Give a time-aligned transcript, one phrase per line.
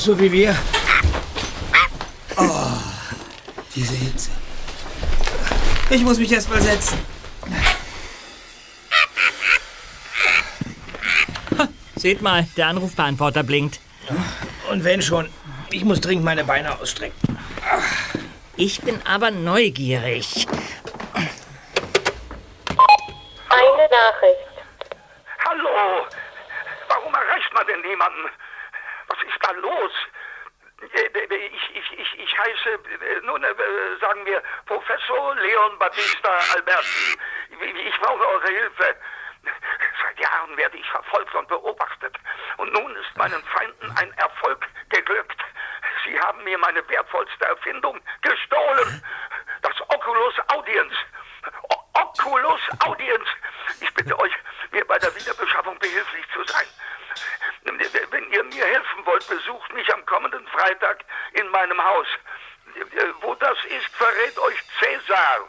[0.00, 0.06] Blackie.
[0.06, 0.56] Schwitzt du auch so wie wir?
[2.36, 2.70] Oh,
[3.74, 4.30] diese Hitze.
[5.90, 6.98] Ich muss mich erst mal setzen.
[11.96, 13.80] Seht mal, der Anrufbeantworter blinkt.
[14.70, 15.30] Und wenn schon,
[15.70, 17.14] ich muss dringend meine Beine ausstrecken.
[18.56, 20.46] Ich bin aber neugierig.
[23.50, 24.48] Eine Nachricht.
[25.46, 26.06] Hallo!
[26.88, 28.28] Warum erreicht man denn niemanden?
[29.08, 29.92] Was ist da los?
[30.94, 33.48] Äh, Ich, ich, ich, ich heiße, äh, nun äh,
[34.00, 37.18] sagen wir, Professor Leon Battista Alberti.
[37.50, 38.94] Ich- Ich brauche eure Hilfe.
[40.02, 42.14] Seit Jahren werde ich verfolgt und beobachtet.
[42.58, 45.40] Und nun ist meinen Feinden ein Erfolg geglückt.
[46.04, 49.02] Sie haben mir meine wertvollste Erfindung gestohlen.
[49.62, 50.94] Das Oculus Audience.
[51.70, 53.30] O Oculus Audience.
[53.80, 54.32] Ich bitte euch,
[54.72, 56.66] mir bei der Wiederbeschaffung behilflich zu sein.
[58.10, 62.06] Wenn ihr mir helfen wollt, besucht mich am kommenden Freitag in meinem Haus.
[63.22, 65.40] Wo das ist, verrät euch Cäsar.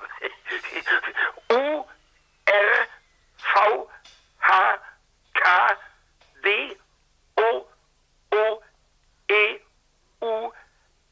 [1.52, 1.86] U
[2.46, 2.88] R
[3.38, 3.90] V
[4.42, 4.78] H
[5.34, 5.78] K
[6.44, 6.78] D
[7.36, 7.68] O
[8.32, 8.64] O
[9.30, 9.60] E
[10.22, 10.52] U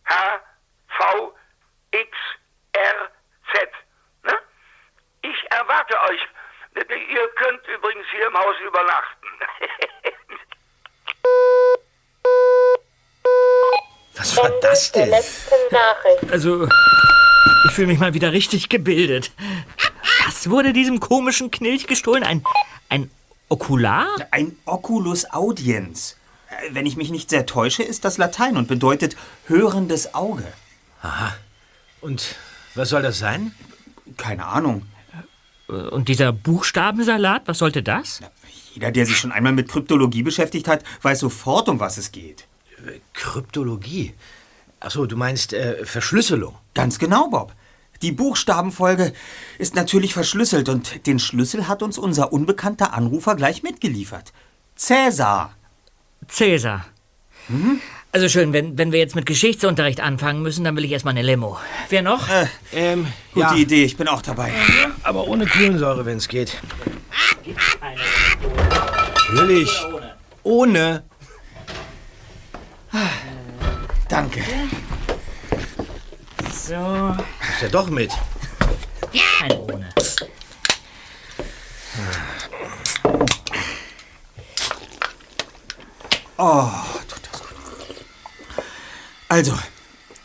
[0.05, 0.39] H
[0.97, 1.35] V
[1.91, 2.17] X
[2.73, 3.11] R
[3.51, 3.71] Z.
[4.23, 4.37] Ne?
[5.21, 6.27] Ich erwarte euch.
[6.75, 9.27] Ihr könnt übrigens hier im Haus übernachten.
[14.15, 15.13] Was war das denn?
[16.31, 16.67] Also,
[17.65, 19.31] ich fühle mich mal wieder richtig gebildet.
[20.25, 22.23] Was wurde diesem komischen Knilch gestohlen?
[22.23, 22.43] Ein,
[22.89, 23.09] ein
[23.47, 24.07] Okular?
[24.31, 26.17] Ein Oculus Audiens.
[26.49, 29.15] Äh, Wenn ich mich nicht sehr täusche, ist das Latein und bedeutet
[29.47, 30.51] hörendes Auge.
[31.01, 31.33] Aha.
[32.01, 32.35] Und
[32.75, 33.55] was soll das sein?
[34.17, 34.85] Keine Ahnung.
[35.69, 38.21] Und dieser Buchstabensalat, was sollte das?
[38.73, 42.47] Jeder, der sich schon einmal mit Kryptologie beschäftigt hat, weiß sofort, um was es geht.
[43.13, 44.13] Kryptologie.
[44.79, 46.55] Achso, du meinst äh, Verschlüsselung.
[46.73, 47.53] Ganz genau, Bob.
[48.01, 49.13] Die Buchstabenfolge
[49.57, 54.31] ist natürlich verschlüsselt und den Schlüssel hat uns unser unbekannter Anrufer gleich mitgeliefert.
[54.75, 55.53] Cäsar.
[56.27, 56.85] Cäsar.
[58.11, 61.21] Also schön, wenn, wenn wir jetzt mit Geschichtsunterricht anfangen müssen, dann will ich erstmal eine
[61.21, 61.59] Limo.
[61.89, 62.27] Wer noch?
[62.73, 64.51] Ähm, Gute ja, Idee, ich bin auch dabei.
[65.03, 66.57] aber ohne Kohlensäure, wenn es geht.
[69.31, 69.85] Natürlich.
[70.41, 71.03] Ohne.
[74.07, 74.41] Danke.
[76.51, 77.15] So,
[77.53, 78.11] Ist ja doch mit.
[79.39, 79.89] keine ohne.
[86.37, 86.98] Oh.
[89.31, 89.53] Also,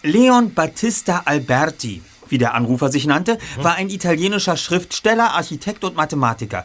[0.03, 2.01] Leon Battista Alberti,
[2.31, 6.65] wie der Anrufer sich nannte, war ein italienischer Schriftsteller, Architekt und Mathematiker.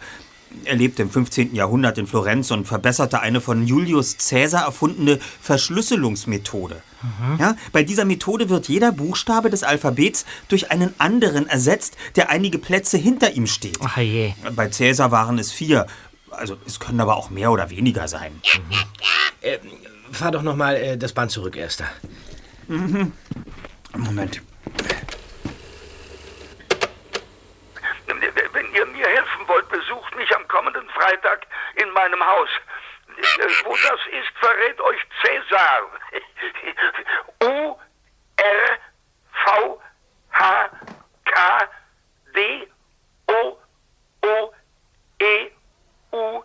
[0.64, 1.54] Er lebte im 15.
[1.54, 6.82] Jahrhundert in Florenz und verbesserte eine von Julius Caesar erfundene Verschlüsselungsmethode.
[7.38, 12.58] Ja, bei dieser Methode wird jeder Buchstabe des Alphabets durch einen anderen ersetzt, der einige
[12.58, 13.78] Plätze hinter ihm steht.
[13.84, 14.34] Ach je.
[14.56, 15.88] Bei Caesar waren es vier.
[16.32, 18.42] Also es können aber auch mehr oder weniger sein.
[20.12, 21.86] Fahr doch noch mal äh, das Band zurück, Erster.
[22.70, 24.42] Moment.
[28.06, 32.50] Wenn ihr mir helfen wollt, besucht mich am kommenden Freitag in meinem Haus.
[33.18, 35.82] Äh, Wo das ist, verrät euch Cäsar.
[37.44, 37.76] U
[38.38, 38.78] R
[39.46, 39.82] V
[40.32, 40.70] H
[41.26, 41.70] K
[42.36, 42.68] D
[43.28, 43.58] O
[44.22, 44.54] O
[45.20, 45.52] E
[46.12, 46.44] U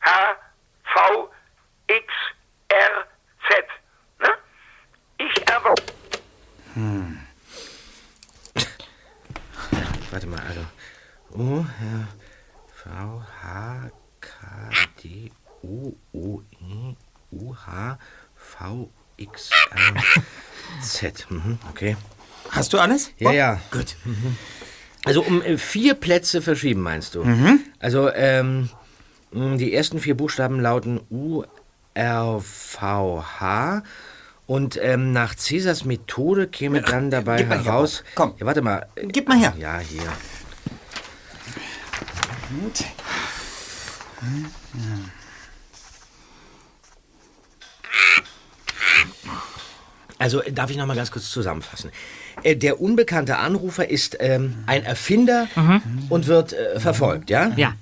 [0.00, 0.36] H
[0.92, 1.30] V
[1.86, 2.12] X
[2.68, 3.06] R
[3.48, 3.64] Z.
[5.62, 7.12] Erwarte.
[10.10, 10.60] Warte mal, also.
[11.34, 12.08] U, ja,
[12.74, 14.30] V, H, K,
[15.02, 15.30] D,
[15.62, 16.94] O, O, E,
[17.30, 17.98] U, H,
[18.34, 19.94] V, X, R,
[20.82, 21.26] Z.
[21.30, 21.96] Mhm, okay.
[22.50, 23.10] Hast du alles?
[23.18, 23.34] Ja, Bob?
[23.34, 23.60] ja.
[23.70, 23.96] Gut.
[25.04, 27.24] Also um äh, vier Plätze verschieben, meinst du?
[27.78, 28.68] Also, ähm,
[29.32, 31.44] die ersten vier Buchstaben lauten U,
[31.94, 33.82] R, V, H.
[34.52, 38.04] Und ähm, nach Cäsars Methode käme dann dabei mal heraus.
[38.04, 38.14] Bob.
[38.14, 38.34] Komm.
[38.38, 38.86] Ja, warte mal.
[39.08, 39.54] Gib mal her.
[39.58, 40.02] Ja, hier.
[42.60, 42.84] Gut.
[50.18, 51.90] Also darf ich noch mal ganz kurz zusammenfassen.
[52.42, 55.48] Äh, Der unbekannte Anrufer ist ähm, ein Erfinder
[56.10, 57.52] und wird äh, verfolgt, ja?
[57.56, 57.72] Ja.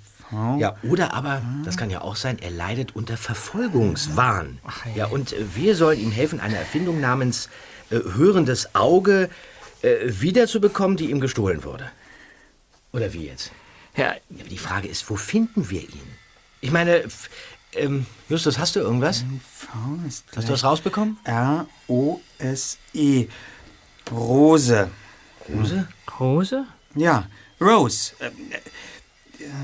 [0.59, 4.59] Ja, oder aber, das kann ja auch sein, er leidet unter Verfolgungswahn.
[4.95, 7.49] Ja, und äh, wir sollen ihm helfen, eine Erfindung namens
[7.91, 9.29] äh, hörendes Auge
[9.83, 11.91] äh, wiederzubekommen, die ihm gestohlen wurde.
[12.93, 13.51] Oder wie jetzt?
[13.97, 16.17] Ja, Ja, aber die Frage ist, wo finden wir ihn?
[16.61, 17.05] Ich meine,
[17.73, 19.25] Ähm, Justus, hast du irgendwas?
[20.35, 21.19] Hast du was rausbekommen?
[21.25, 23.29] R-O-S-E.
[24.11, 24.91] Rose.
[25.49, 25.87] Rose?
[26.19, 26.65] Rose?
[26.97, 27.29] Ja,
[27.61, 28.13] Rose.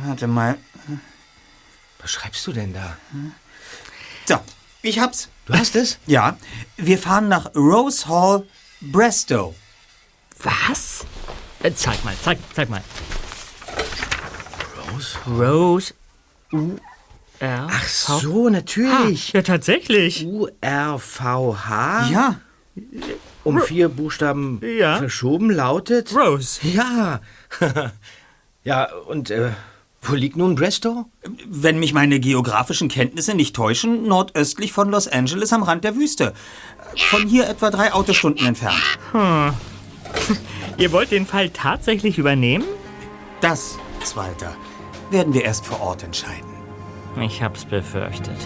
[0.05, 0.59] Warte mal.
[2.01, 2.97] Was schreibst du denn da?
[4.27, 4.39] So,
[4.83, 5.29] ich hab's.
[5.47, 5.99] Du hast es?
[6.07, 6.37] Ja,
[6.77, 8.47] wir fahren nach Rose Hall,
[8.81, 9.55] Brestow.
[10.43, 11.05] Was?
[11.63, 12.83] Äh, zeig mal, zeig, zeig mal.
[14.93, 15.19] Rose?
[15.27, 15.95] Rose.
[16.53, 16.77] U.
[17.39, 17.69] R.
[17.71, 19.33] Ach so, natürlich.
[19.33, 20.25] Ja, tatsächlich.
[20.27, 22.09] U-R-V-H.
[22.11, 22.41] Ja,
[23.45, 24.97] Um vier Buchstaben Ja.
[24.99, 26.15] verschoben lautet.
[26.15, 26.61] Rose.
[26.67, 27.21] Ja.
[28.67, 29.53] ja, und äh,
[30.03, 31.07] wo liegt nun Brestow?
[31.49, 36.35] wenn mich meine geografischen Kenntnisse nicht täuschen, nordöstlich von Los Angeles am Rand der Wüste.
[37.09, 38.83] Von hier etwa drei Autostunden entfernt.
[40.79, 42.65] Ihr wollt den Fall tatsächlich übernehmen?
[43.41, 44.57] Das, Zweiter,
[45.11, 46.51] werden wir erst vor Ort entscheiden.
[47.21, 48.37] Ich hab's befürchtet.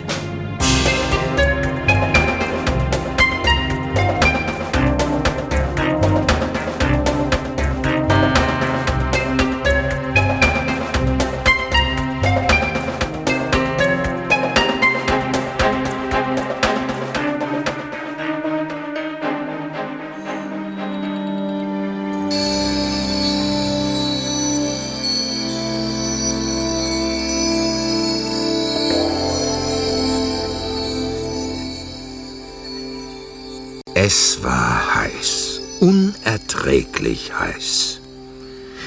[34.02, 38.00] Es war heiß, unerträglich heiß.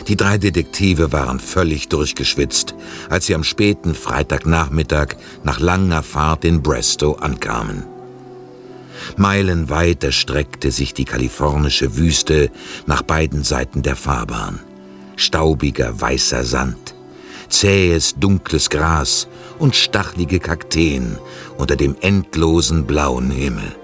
[0.08, 2.74] Die drei Detektive waren völlig durchgeschwitzt,
[3.12, 7.84] als sie am späten Freitagnachmittag nach langer Fahrt in Brestow ankamen.
[9.16, 12.50] Meilenweit erstreckte sich die kalifornische Wüste
[12.88, 14.62] nach beiden Seiten der Fahrbahn.
[15.16, 16.96] Staubiger weißer Sand,
[17.50, 19.28] zähes dunkles Gras
[19.60, 21.20] und stachlige Kakteen
[21.60, 23.76] unter dem endlosen blauen Himmel.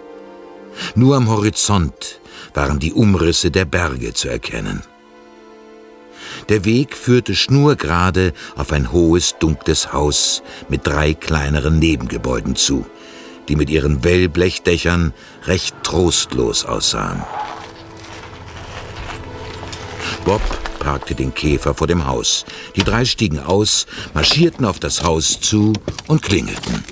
[0.95, 2.19] Nur am Horizont
[2.53, 4.81] waren die Umrisse der Berge zu erkennen.
[6.47, 12.85] Der Weg führte schnurgerade auf ein hohes, dunkles Haus mit drei kleineren Nebengebäuden zu,
[13.47, 15.13] die mit ihren Wellblechdächern
[15.45, 17.23] recht trostlos aussahen.
[20.25, 20.41] Bob
[20.79, 22.45] parkte den Käfer vor dem Haus.
[22.75, 25.73] Die drei stiegen aus, marschierten auf das Haus zu
[26.07, 26.83] und klingelten.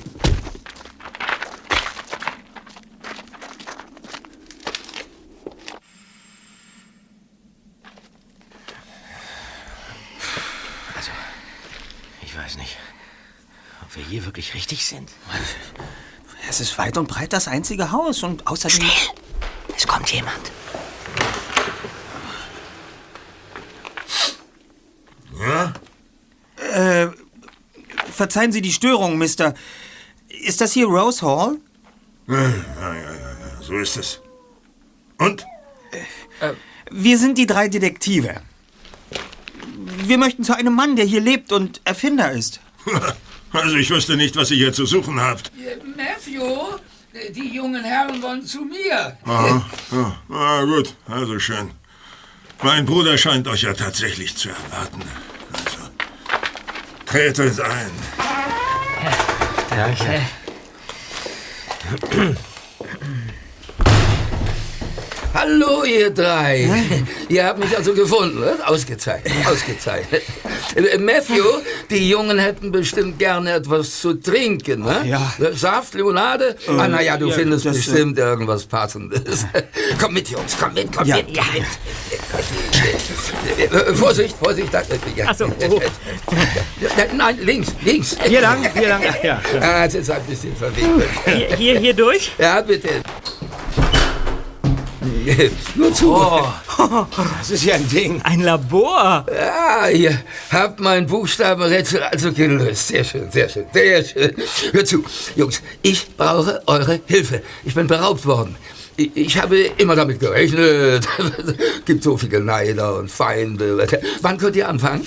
[12.21, 12.78] Ich weiß nicht,
[13.83, 15.09] ob wir hier wirklich richtig sind.
[16.49, 18.87] Es ist weit und breit das einzige Haus und außerdem...
[19.75, 20.51] Es kommt jemand.
[28.11, 29.54] Verzeihen Sie die Störung, Mister.
[30.27, 31.57] Ist das hier Rose Hall?
[33.61, 34.21] So ist es.
[35.18, 35.45] Und?
[36.89, 38.42] Wir sind die drei Detektive.
[39.75, 42.59] Wir möchten zu einem Mann, der hier lebt und Erfinder ist.
[43.51, 45.51] Also ich wüsste nicht, was ihr hier zu suchen habt.
[45.95, 46.80] Matthew,
[47.33, 49.18] die jungen Herren wollen zu mir.
[49.25, 49.66] Aha.
[49.92, 51.71] Ja, ah, gut, also schön.
[52.61, 55.04] Mein Bruder scheint euch ja tatsächlich zu erwarten.
[55.54, 55.77] Also,
[57.06, 57.92] tretet ein.
[59.69, 60.21] Danke.
[65.39, 66.67] Hallo, ihr drei.
[67.29, 68.39] Ihr habt mich also gefunden.
[68.39, 68.56] ne?
[68.65, 70.23] Ausgezeichnet, ausgezeichnet.
[70.75, 71.44] Äh, Matthew,
[71.91, 74.81] die Jungen hätten bestimmt gerne etwas zu trinken.
[74.81, 75.03] Ne?
[75.06, 75.31] Ja.
[75.53, 76.56] Saft, Limonade?
[76.67, 79.45] ah, naja, du ja, findest das, äh, bestimmt irgendwas Passendes.
[80.01, 81.17] komm mit, Jungs, komm mit, komm Ja.
[81.17, 81.29] mit.
[81.37, 81.44] Ja.
[83.59, 84.73] Äh, Vorsicht, Vorsicht.
[84.73, 85.25] da- äh, Ja.
[85.29, 85.81] Ach so, oh.
[87.15, 88.17] Nein, links, links.
[88.25, 89.01] Hier lang, hier lang.
[89.07, 89.39] Ach, ja.
[89.61, 91.09] Ah, es ist ein bisschen verwickelt.
[91.25, 92.31] Hier, hier, hier durch?
[92.39, 92.89] Ja, bitte.
[95.76, 96.16] Nur zu.
[97.37, 98.21] Das ist ja ein Ding.
[98.23, 99.26] Ein Labor.
[99.28, 100.21] Ah, ihr
[100.52, 102.87] habt mein Buchstabenrätsel also gelöst.
[102.90, 104.31] Sehr schön, sehr schön, sehr schön.
[104.71, 105.04] Hört zu,
[105.35, 107.42] Jungs, ich brauche eure Hilfe.
[107.66, 108.56] Ich bin beraubt worden.
[108.99, 111.07] Ich- Ich habe immer damit gerechnet.
[111.85, 113.87] Gibt so viele Neider und Feinde.
[114.21, 115.06] Wann könnt ihr anfangen?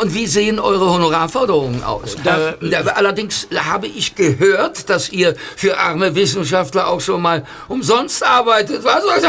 [0.00, 2.14] und wie sehen eure Honorarforderungen aus?
[2.24, 8.82] Äh, allerdings habe ich gehört, dass ihr für arme Wissenschaftler auch schon mal umsonst arbeitet.
[8.84, 9.04] Was?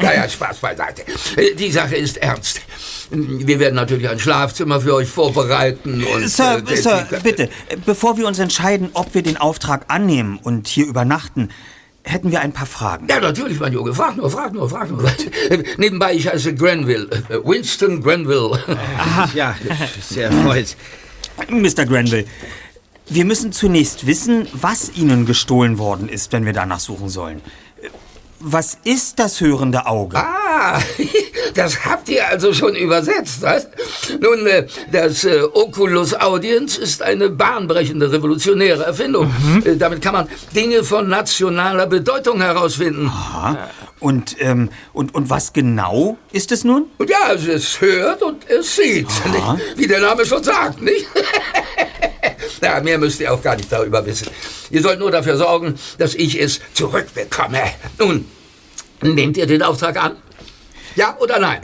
[0.00, 1.02] naja, Spaß beiseite.
[1.58, 2.60] Die Sache ist ernst.
[3.10, 6.28] Wir werden natürlich ein Schlafzimmer für euch vorbereiten und...
[6.28, 10.66] Sir, äh, Sir, bitte, äh, bevor wir uns entscheiden, ob wir den Auftrag annehmen und
[10.66, 11.50] hier übernachten,
[12.02, 13.06] hätten wir ein paar Fragen.
[13.08, 13.92] Ja, natürlich, mein Junge.
[13.94, 15.04] Frag nur, frag nur, frag nur.
[15.04, 17.08] Äh, Nebenbei, ich heiße Granville.
[17.28, 18.58] Äh, Winston Granville.
[19.34, 19.54] Ja,
[20.00, 20.76] sehr erfreut.
[21.48, 21.84] Mr.
[21.84, 22.24] Granville,
[23.08, 27.40] wir müssen zunächst wissen, was Ihnen gestohlen worden ist, wenn wir danach suchen sollen.
[28.40, 30.18] Was ist das hörende Auge?
[30.18, 30.78] Ah,
[31.54, 33.66] das habt ihr also schon übersetzt, was?
[34.20, 39.32] Nun, äh, das äh, Oculus Audience ist eine bahnbrechende, revolutionäre Erfindung.
[39.64, 43.08] Äh, damit kann man Dinge von nationaler Bedeutung herausfinden.
[43.08, 43.70] Aha.
[44.00, 46.84] Und, ähm, und, und was genau ist es nun?
[47.08, 49.78] Ja, es hört und es sieht, nicht?
[49.78, 51.06] wie der Name schon sagt, nicht?
[52.62, 54.28] ja, mehr müsst ihr auch gar nicht darüber wissen.
[54.70, 57.62] Ihr sollt nur dafür sorgen, dass ich es zurückbekomme.
[57.98, 58.26] Nun,
[59.02, 60.16] nehmt ihr den Auftrag an?
[60.94, 61.60] Ja oder nein?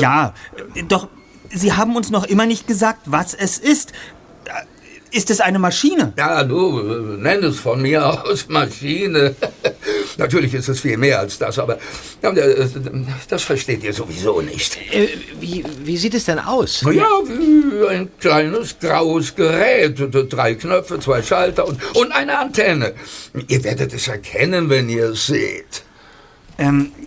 [0.00, 0.34] ja,
[0.74, 1.08] äh, doch
[1.50, 3.92] Sie haben uns noch immer nicht gesagt, was es ist.
[5.10, 6.12] Äh, Ist es eine Maschine?
[6.16, 9.34] Ja, du, äh, nenn es von mir aus Maschine.
[10.18, 11.78] Natürlich ist es viel mehr als das, aber
[12.22, 12.66] äh,
[13.28, 14.78] das versteht ihr sowieso nicht.
[14.92, 15.08] Äh,
[15.40, 16.82] wie, wie sieht es denn aus?
[16.82, 19.98] Ja, wie ein kleines graues Gerät.
[20.30, 22.94] Drei Knöpfe, zwei Schalter und, und eine Antenne.
[23.48, 25.82] Ihr werdet es erkennen, wenn ihr es seht.
[26.58, 27.06] Ähm, äh,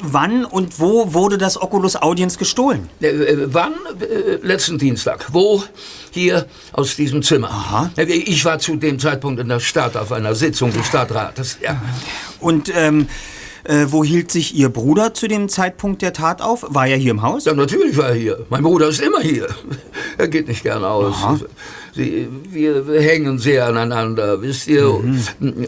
[0.00, 2.88] wann und wo wurde das Oculus Audience gestohlen?
[3.00, 3.72] Äh, äh, wann?
[4.00, 5.26] Äh, letzten Dienstag.
[5.32, 5.62] Wo?
[6.10, 7.50] Hier aus diesem Zimmer.
[7.50, 7.90] Aha.
[7.96, 11.58] Äh, Ich war zu dem Zeitpunkt in der Stadt auf einer Sitzung des Stadtrates.
[11.62, 11.80] Ja.
[12.40, 13.08] Und ähm,
[13.64, 16.64] äh, wo hielt sich Ihr Bruder zu dem Zeitpunkt der Tat auf?
[16.68, 17.46] War er hier im Haus?
[17.46, 18.46] ja, natürlich war er hier.
[18.50, 19.48] Mein Bruder ist immer hier.
[20.16, 21.16] Er geht nicht gern aus.
[21.92, 24.88] Sie, wir hängen sehr aneinander, wisst ihr?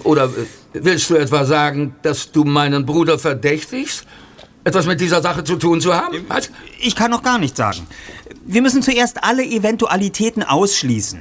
[0.04, 0.28] Oder äh,
[0.72, 4.06] willst du etwa sagen, dass du meinen Bruder verdächtigst?
[4.62, 6.24] Etwas mit dieser Sache zu tun zu haben?
[6.28, 6.50] Was?
[6.80, 7.88] Ich kann noch gar nichts sagen.
[8.44, 11.20] Wir müssen zuerst alle Eventualitäten ausschließen.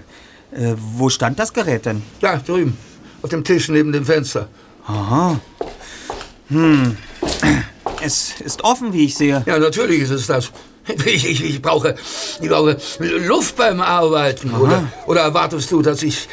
[0.52, 2.04] Äh, wo stand das Gerät denn?
[2.22, 2.78] Ja, drüben.
[3.22, 4.50] Auf dem Tisch neben dem Fenster.
[8.02, 9.44] Es ist offen, wie ich sehe.
[9.46, 10.52] Ja, natürlich ist es das.
[10.88, 11.96] Ich, ich, ich, brauche,
[12.40, 14.54] ich brauche Luft beim Arbeiten.
[14.54, 16.28] Oder, oder erwartest du, dass ich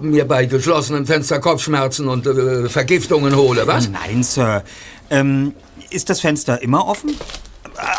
[0.00, 3.90] mir bei geschlossenen Fenster Kopfschmerzen und äh, Vergiftungen hole, was?
[3.90, 4.64] Nein, Sir.
[5.10, 5.54] Ähm,
[5.90, 7.14] ist das Fenster immer offen?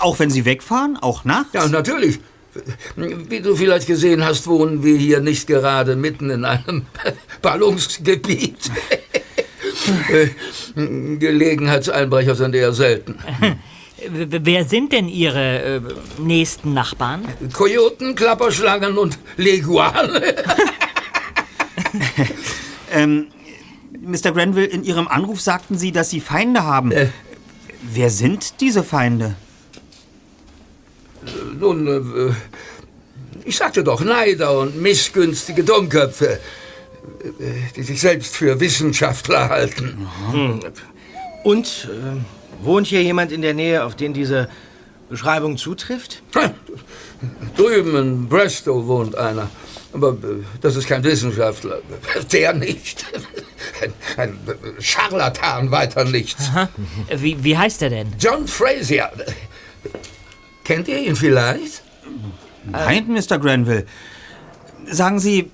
[0.01, 0.97] Auch wenn Sie wegfahren?
[0.97, 1.53] Auch nachts?
[1.53, 2.19] Ja, natürlich.
[2.95, 6.87] Wie du vielleicht gesehen hast, wohnen wir hier nicht gerade mitten in einem
[7.43, 8.71] Ballungsgebiet.
[10.11, 10.27] Äh,
[11.17, 13.15] Gelegenheitseinbrecher sind eher selten.
[14.07, 15.81] W- Wer sind denn Ihre äh,
[16.19, 17.23] nächsten Nachbarn?
[17.53, 20.35] Kojoten, Klapperschlangen und Leguane.
[24.01, 24.31] Mr.
[24.31, 26.91] Granville, in Ihrem Anruf sagten Sie, dass Sie Feinde haben.
[26.91, 27.07] Äh.
[27.81, 29.35] Wer sind diese Feinde?
[31.59, 32.33] Nun, äh,
[33.45, 36.37] ich sagte doch, Neider und missgünstige Dummköpfe, äh,
[37.75, 40.07] die sich selbst für Wissenschaftler halten.
[41.43, 44.49] Und äh, wohnt hier jemand in der Nähe, auf den diese
[45.09, 46.21] Beschreibung zutrifft?
[47.55, 49.49] Drüben in Brestow wohnt einer.
[49.93, 51.79] Aber äh, das ist kein Wissenschaftler.
[52.31, 53.05] Der nicht.
[54.17, 56.51] Ein, ein Scharlatan weiter nichts.
[57.15, 58.13] Wie, wie heißt er denn?
[58.19, 59.11] John Fraser.
[60.65, 61.83] Kennt ihr ihn vielleicht?
[62.65, 63.39] Nein, Mr.
[63.39, 63.85] Granville.
[64.85, 65.49] Sagen Sie,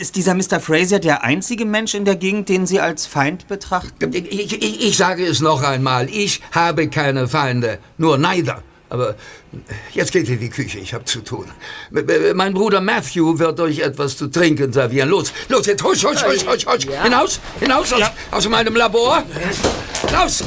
[0.00, 0.60] ist dieser Mr.
[0.60, 4.12] Fraser der einzige Mensch in der Gegend, den Sie als Feind betrachten?
[4.12, 6.08] Ich, ich, ich sage es noch einmal.
[6.08, 8.62] Ich habe keine Feinde, nur Neider.
[8.88, 9.16] Aber
[9.92, 11.46] jetzt geht in die Küche, ich habe zu tun.
[12.34, 15.08] Mein Bruder Matthew wird euch etwas zu trinken servieren.
[15.08, 16.86] Los, los, jetzt husch, husch, husch, husch, husch.
[17.02, 19.24] Hinaus, hinaus aus, aus meinem Labor.
[20.12, 20.44] Raus!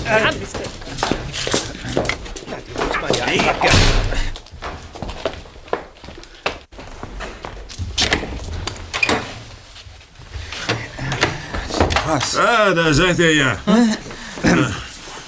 [12.10, 12.36] Was?
[12.38, 13.58] Ah, da seid ihr ja.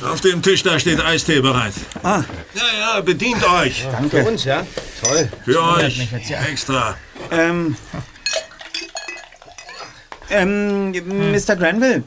[0.04, 1.74] Auf dem Tisch da steht Eistee bereit.
[2.02, 2.24] Ah.
[2.56, 3.86] Ja, ja, bedient euch.
[4.10, 4.66] Für uns, ja?
[5.04, 5.30] Toll.
[5.46, 6.08] Für euch.
[6.50, 6.96] Extra.
[7.30, 7.76] Ähm.
[10.32, 10.92] Ähm,
[11.32, 11.56] Mr.
[11.56, 12.04] Granville.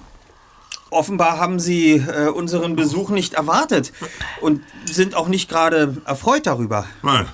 [0.91, 3.93] Offenbar haben Sie äh, unseren Besuch nicht erwartet
[4.41, 6.87] und sind auch nicht gerade erfreut darüber.
[7.03, 7.29] Mann,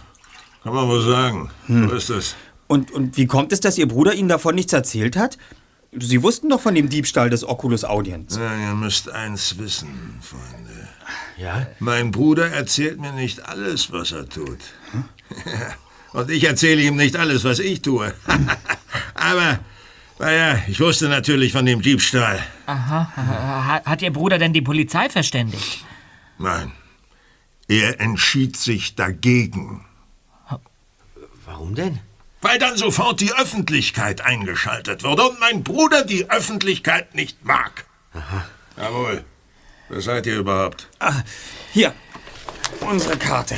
[0.62, 1.50] kann man wohl sagen.
[1.68, 2.37] So ist es.
[2.66, 5.38] Und, und wie kommt es, dass Ihr Bruder Ihnen davon nichts erzählt hat?
[5.92, 8.38] Sie wussten doch von dem Diebstahl des Oculus Audience.
[8.38, 10.88] Ja, ihr müsst eins wissen, Freunde.
[11.37, 11.66] Ja?
[11.80, 14.59] Mein Bruder erzählt mir nicht alles, was er tut.
[16.12, 18.14] Und ich erzähle ihm nicht alles, was ich tue.
[19.14, 19.59] Aber,
[20.18, 22.44] naja, ich wusste natürlich von dem Diebstahl.
[22.66, 25.85] Hat, hat Ihr Bruder denn die Polizei verständigt?
[26.38, 26.73] Nein,
[27.68, 29.85] er entschied sich dagegen.
[31.47, 32.00] Warum denn?
[32.42, 37.85] Weil dann sofort die Öffentlichkeit eingeschaltet wurde und mein Bruder die Öffentlichkeit nicht mag.
[38.76, 39.25] Jawohl.
[39.88, 40.88] Wer seid ihr überhaupt?
[41.00, 41.23] Ah,
[41.73, 41.92] hier,
[42.80, 43.56] unsere Karte.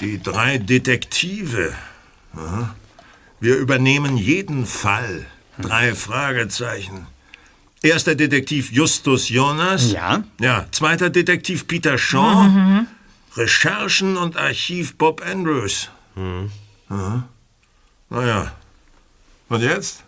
[0.00, 1.74] Die drei Detektive.
[2.34, 2.74] Aha.
[3.40, 5.26] Wir übernehmen jeden Fall.
[5.58, 7.06] Drei Fragezeichen.
[7.82, 9.92] Erster Detektiv Justus Jonas.
[9.92, 10.24] Ja?
[10.40, 12.86] Ja, zweiter Detektiv Peter Shaw.
[13.36, 15.90] Recherchen und Archiv Bob Andrews.
[16.88, 17.28] Aha.
[18.10, 18.52] Naja.
[19.48, 20.04] Und jetzt?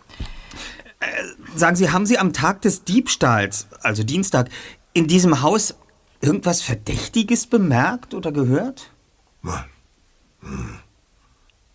[1.55, 4.49] Sagen Sie, haben Sie am Tag des Diebstahls, also Dienstag,
[4.93, 5.75] in diesem Haus
[6.21, 8.91] irgendwas Verdächtiges bemerkt oder gehört?
[9.43, 10.79] Hm.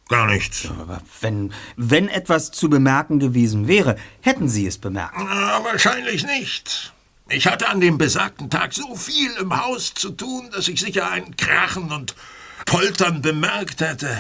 [0.09, 0.69] Gar nichts.
[0.79, 5.15] Aber wenn, wenn etwas zu bemerken gewesen wäre, hätten Sie es bemerkt.
[5.17, 6.93] Na, wahrscheinlich nicht.
[7.33, 11.11] Ich hatte an dem besagten Tag so viel im Haus zu tun, dass ich sicher
[11.11, 12.15] ein Krachen und
[12.67, 14.17] Poltern bemerkt hätte.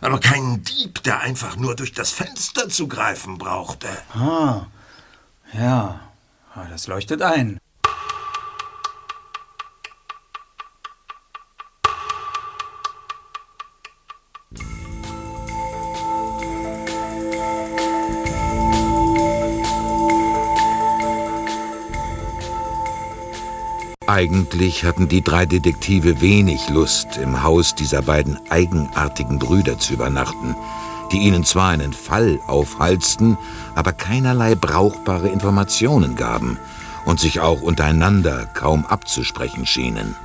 [0.00, 3.88] Aber keinen Dieb, der einfach nur durch das Fenster zu greifen brauchte.
[4.14, 4.66] Ah,
[5.52, 6.00] ja,
[6.56, 7.60] Ah, das leuchtet ein.
[24.16, 30.56] Eigentlich hatten die drei Detektive wenig Lust, im Haus dieser beiden eigenartigen Brüder zu übernachten,
[31.12, 33.36] die ihnen zwar einen Fall aufhalsten,
[33.74, 36.56] aber keinerlei brauchbare Informationen gaben
[37.04, 40.16] und sich auch untereinander kaum abzusprechen schienen.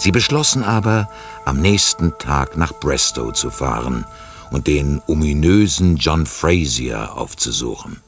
[0.00, 1.08] Sie beschlossen aber,
[1.44, 4.06] am nächsten Tag nach Brestow zu fahren
[4.50, 8.03] und den ominösen John Frazier aufzusuchen.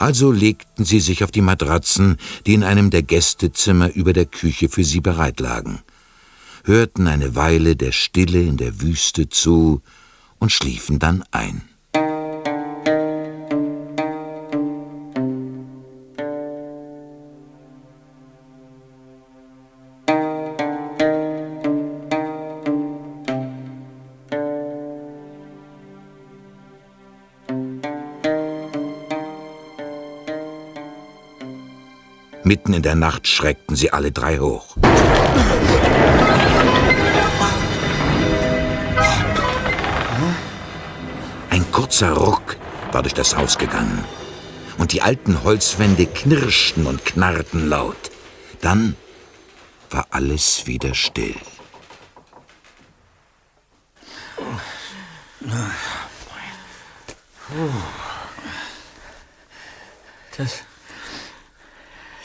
[0.00, 4.70] Also legten sie sich auf die Matratzen, die in einem der Gästezimmer über der Küche
[4.70, 5.82] für sie bereit lagen,
[6.64, 9.82] hörten eine Weile der Stille in der Wüste zu
[10.38, 11.69] und schliefen dann ein.
[32.60, 34.76] Mitten in der Nacht schreckten sie alle drei hoch.
[41.48, 42.56] Ein kurzer Ruck
[42.92, 44.04] war durch das Haus gegangen.
[44.76, 48.10] Und die alten Holzwände knirschten und knarrten laut.
[48.60, 48.94] Dann
[49.88, 51.36] war alles wieder still.
[60.36, 60.69] Das.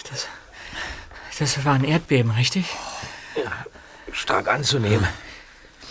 [0.10, 0.28] Das.
[1.38, 2.66] Das war ein Erdbeben, richtig?
[4.12, 5.06] Stark anzunehmen.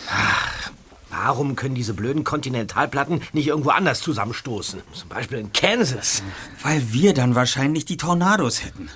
[0.09, 0.71] Ach,
[1.11, 4.83] warum können diese blöden Kontinentalplatten nicht irgendwo anders zusammenstoßen?
[4.93, 6.23] Zum Beispiel in Kansas.
[6.63, 8.89] Weil wir dann wahrscheinlich die Tornados hätten.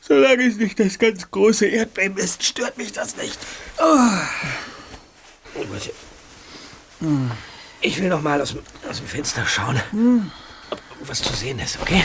[0.00, 3.38] Solange es nicht das ganz große Erdbeben ist, stört mich das nicht.
[7.80, 10.32] Ich will noch mal aus dem, aus dem Fenster schauen, ob
[11.00, 12.04] was zu sehen ist, okay?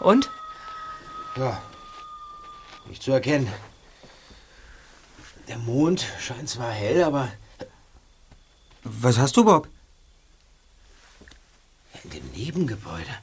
[0.00, 0.28] Und?
[1.36, 1.62] Ja,
[2.86, 3.52] nicht zu erkennen.
[5.48, 7.28] Der Mond scheint zwar hell, aber
[8.82, 9.68] Was hast du, Bob?
[12.04, 13.14] in dem Nebengebäude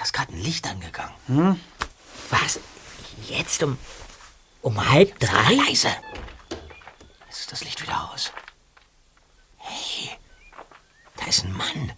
[0.00, 1.60] da ist gerade ein Licht angegangen.
[2.30, 2.58] Was?
[3.28, 3.76] Jetzt um.
[4.62, 5.52] um halb drei?
[5.52, 5.94] Leise!
[7.26, 8.32] Jetzt ist das Licht wieder aus.
[9.58, 10.16] Hey,
[11.18, 11.92] da ist ein Mann.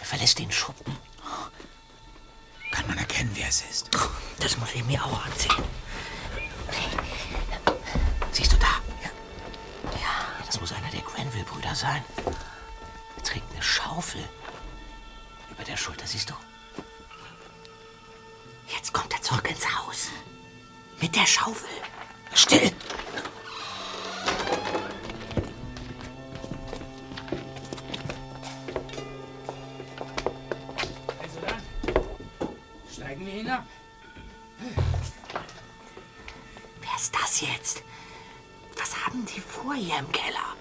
[0.00, 0.96] Er verlässt den Schuppen.
[2.70, 3.90] Kann man erkennen, wer es ist?
[4.40, 5.62] Das muss ich mir auch ansehen.
[8.32, 8.80] Siehst du da?
[9.02, 9.10] Ja.
[10.00, 12.02] Ja, das muss einer der Granville-Brüder sein.
[13.18, 14.26] Er trägt eine Schaufel.
[15.56, 16.34] Über der Schulter, siehst du?
[18.68, 20.10] Jetzt kommt er zurück ins Haus.
[21.00, 21.68] Mit der Schaufel.
[22.34, 22.72] Still!
[31.22, 31.62] Also dann,
[32.92, 33.64] steigen wir hinab.
[36.80, 37.82] Wer ist das jetzt?
[38.78, 40.55] Was haben die vor hier im Keller?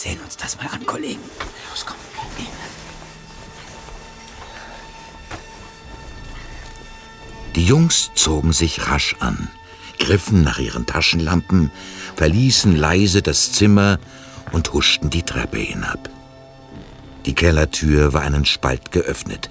[0.00, 1.20] Sehen uns das mal an, Kollegen.
[1.70, 1.96] Los, komm.
[7.56, 9.48] Die Jungs zogen sich rasch an,
[9.98, 11.70] griffen nach ihren Taschenlampen,
[12.14, 13.98] verließen leise das Zimmer
[14.52, 16.08] und huschten die Treppe hinab.
[17.26, 19.50] Die Kellertür war einen Spalt geöffnet.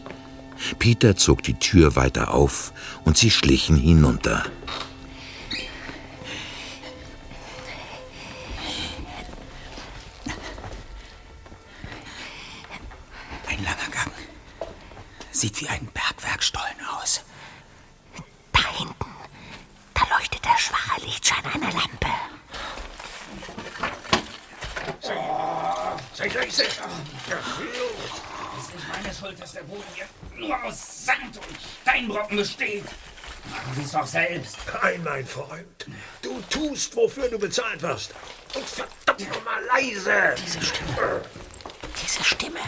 [0.80, 4.44] Peter zog die Tür weiter auf und sie schlichen hinunter.
[15.40, 17.22] Sieht wie ein Bergwerkstollen aus.
[18.52, 19.06] Da hinten,
[19.94, 22.08] da leuchtet der schwache Lichtschein einer Lampe.
[26.14, 26.90] Seid euch sicher.
[28.60, 32.84] ist nicht meine Schuld, dass der Boden hier nur aus Sand und Steinbrocken besteht.
[33.46, 34.58] Machen Sie es doch selbst.
[34.84, 35.88] Nein, mein Freund.
[36.22, 38.14] Du tust, wofür du bezahlt wirst.
[38.54, 40.36] Und verdammt nochmal leise.
[40.46, 41.22] Diese Stimme.
[42.04, 42.60] Diese Stimme.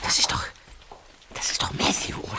[0.00, 0.44] Das ist doch.
[1.42, 2.38] Das ist doch Matthew, oder?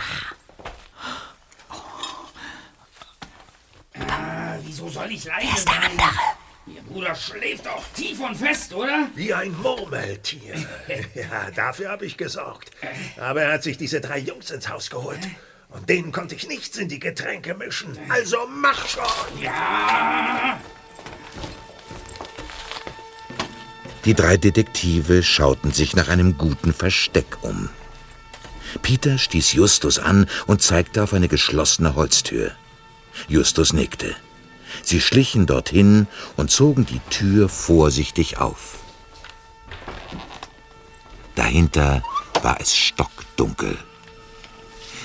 [4.07, 6.09] Ah, wieso soll ich leise Wer ist der andere?
[6.67, 9.09] Ihr Bruder schläft doch tief und fest, oder?
[9.13, 10.55] Wie ein Murmeltier.
[11.15, 12.71] ja, dafür habe ich gesorgt.
[13.17, 15.19] Aber er hat sich diese drei Jungs ins Haus geholt.
[15.67, 17.99] Und denen konnte ich nichts in die Getränke mischen.
[18.07, 19.41] Also mach schon.
[19.41, 20.61] Ja!
[24.05, 27.69] Die drei Detektive schauten sich nach einem guten Versteck um.
[28.81, 32.51] Peter stieß Justus an und zeigte auf eine geschlossene Holztür.
[33.27, 34.15] Justus nickte.
[34.81, 38.79] Sie schlichen dorthin und zogen die Tür vorsichtig auf.
[41.35, 42.03] Dahinter
[42.41, 43.77] war es stockdunkel.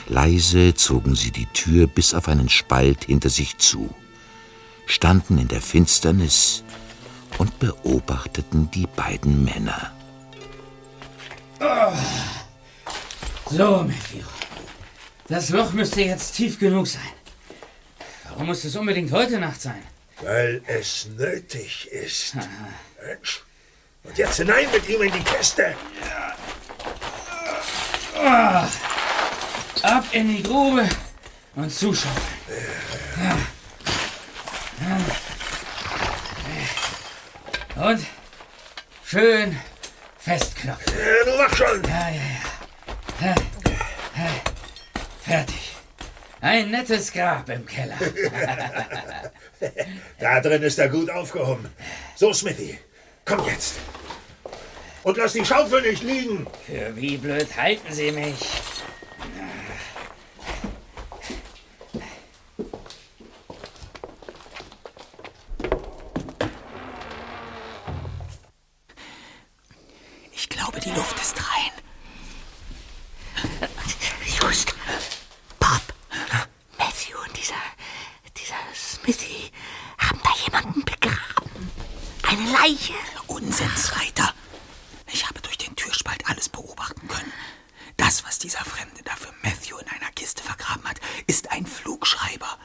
[0.09, 3.95] Leise zogen sie die Tür bis auf einen Spalt hinter sich zu,
[4.87, 6.65] standen in der Finsternis
[7.37, 9.93] und beobachteten die beiden Männer.
[13.51, 14.25] So, Matthew.
[15.29, 17.13] Das Loch müsste jetzt tief genug sein.
[18.29, 19.83] Warum muss es unbedingt heute Nacht sein?
[20.21, 22.35] Weil es nötig ist.
[22.35, 23.43] Mensch.
[24.05, 25.75] Und jetzt hinein mit ihm in die Kiste.
[29.83, 30.87] Ab in die Grube
[31.55, 32.13] und zuschauen.
[37.77, 38.07] Und
[39.07, 39.59] schön
[40.19, 40.93] festklopfen.
[40.99, 41.83] Ja, du mach schon.
[41.85, 42.48] Ja, ja, ja.
[45.23, 45.75] Fertig.
[46.41, 47.99] Ein nettes Grab im Keller.
[50.21, 51.69] Da drin ist er gut aufgehoben.
[52.15, 52.79] So, Smithy,
[53.25, 53.75] komm jetzt.
[55.03, 56.47] Und lass die Schaufel nicht liegen.
[56.65, 58.37] Für wie blöd halten Sie mich?
[70.33, 71.78] Ich glaube, die Luft ist rein.
[74.49, 74.75] Just.
[75.61, 75.83] Bob.
[76.79, 77.61] Matthew und dieser.
[78.35, 79.53] dieser Smithy
[79.99, 81.71] haben da jemanden begraben.
[82.23, 82.95] Eine Leiche.
[83.27, 84.33] Unsinn, Zweiter.
[85.13, 87.31] Ich habe durch den Türspalt alles beobachten können.
[87.99, 92.59] Das, was dieser Fremde da für Matthew in einer Kiste vergraben hat, ist ein Flugschreiber.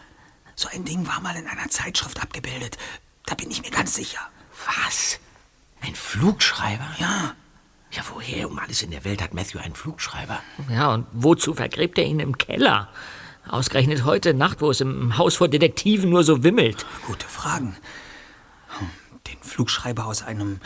[0.56, 2.78] So ein Ding war mal in einer Zeitschrift abgebildet.
[3.26, 4.22] Da bin ich mir ganz sicher.
[4.65, 5.19] Was?
[5.82, 6.96] Ein Flugschreiber?
[6.98, 7.36] Ja,
[7.96, 10.40] Ja, woher um alles in der Welt hat Matthew einen Flugschreiber?
[10.70, 12.90] Ja, und wozu vergräbt er ihn im Keller?
[13.48, 16.86] Ausgerechnet heute Nacht, wo es im Haus vor Detektiven nur so wimmelt.
[17.06, 17.76] gute Fragen.
[18.80, 18.90] Hm,
[19.28, 20.60] Den Flugschreiber aus einem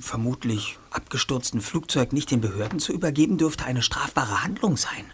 [0.00, 5.04] vermutlich abgestürzten Flugzeug nicht den Behörden zu übergeben, dürfte eine strafbare Handlung sein.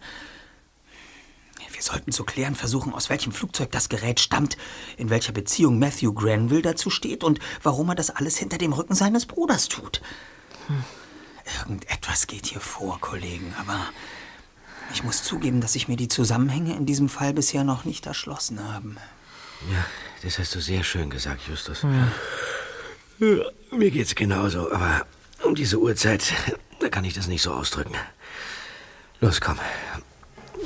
[1.72, 4.56] Wir sollten zu klären versuchen, aus welchem Flugzeug das Gerät stammt,
[4.96, 8.94] in welcher Beziehung Matthew Granville dazu steht und warum er das alles hinter dem Rücken
[8.94, 10.00] seines Bruders tut.
[11.58, 13.80] Irgendetwas geht hier vor, Kollegen, aber
[14.92, 18.72] ich muss zugeben, dass sich mir die Zusammenhänge in diesem Fall bisher noch nicht erschlossen
[18.72, 18.96] haben.
[19.72, 19.84] Ja,
[20.22, 21.82] das hast du sehr schön gesagt, Justus.
[21.82, 25.06] Ja, mir geht's genauso, aber
[25.42, 26.32] um diese Uhrzeit,
[26.80, 27.94] da kann ich das nicht so ausdrücken.
[29.20, 29.58] Los, komm.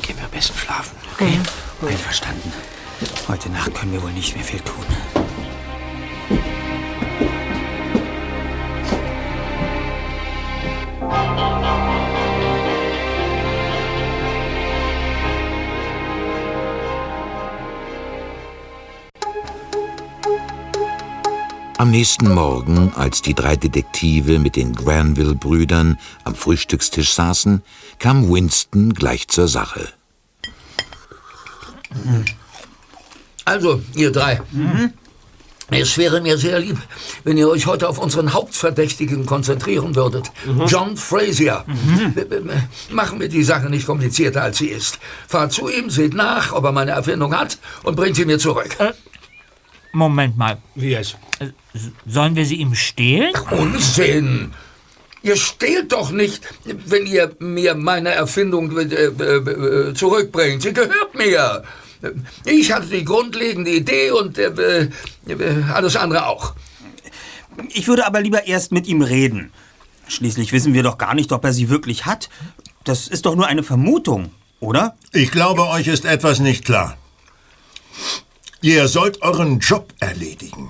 [0.03, 1.39] Gehen wir am besten schlafen, okay?
[1.87, 2.53] Einverstanden.
[3.29, 4.85] Heute Nacht können wir wohl nicht mehr viel tun.
[21.79, 27.63] Am nächsten Morgen, als die drei Detektive mit den Granville-Brüdern am Frühstückstisch saßen,
[28.01, 29.89] kam Winston gleich zur Sache.
[33.45, 34.43] Also, ihr drei.
[35.71, 36.79] Es wäre mir sehr lieb,
[37.25, 40.33] wenn ihr euch heute auf unseren Hauptverdächtigen konzentrieren würdet.
[40.67, 41.65] John Frazier.
[42.15, 42.25] B-
[42.91, 44.99] Machen wir die Sache nicht komplizierter, als sie ist.
[45.29, 48.77] Fahrt zu ihm, seht nach, ob er meine Erfindung hat und bringt sie mir zurück.
[49.93, 50.59] Moment mal.
[50.75, 51.17] Wie jetzt?
[52.07, 53.33] Sollen wir sie ihm stehlen?
[53.51, 54.53] Unsinn!
[55.23, 60.63] Ihr stehlt doch nicht, wenn ihr mir meine Erfindung äh, äh, zurückbringt.
[60.63, 61.65] Sie gehört mir.
[62.45, 66.55] Ich hatte die grundlegende Idee und äh, äh, alles andere auch.
[67.71, 69.51] Ich würde aber lieber erst mit ihm reden.
[70.07, 72.29] Schließlich wissen wir doch gar nicht, ob er sie wirklich hat.
[72.85, 74.97] Das ist doch nur eine Vermutung, oder?
[75.13, 76.97] Ich glaube, euch ist etwas nicht klar.
[78.63, 80.69] Ihr sollt euren Job erledigen.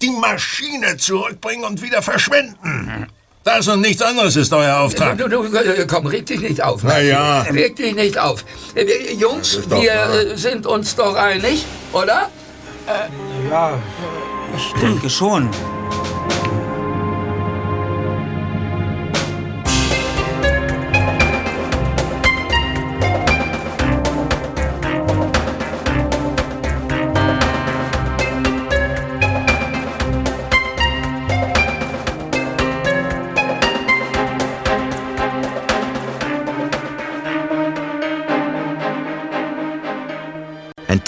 [0.00, 3.08] Die Maschine zurückbringen und wieder verschwenden.
[3.42, 5.18] Das und nichts anderes ist euer Auftrag.
[5.18, 6.82] Du, du, du, komm, reg dich nicht auf.
[6.82, 7.42] Na ja.
[7.42, 8.44] Reg dich nicht auf.
[8.74, 12.28] Äh, Jungs, ist doch wir äh, sind uns doch einig, oder?
[13.50, 13.78] Ja,
[14.56, 15.48] ich denke schon.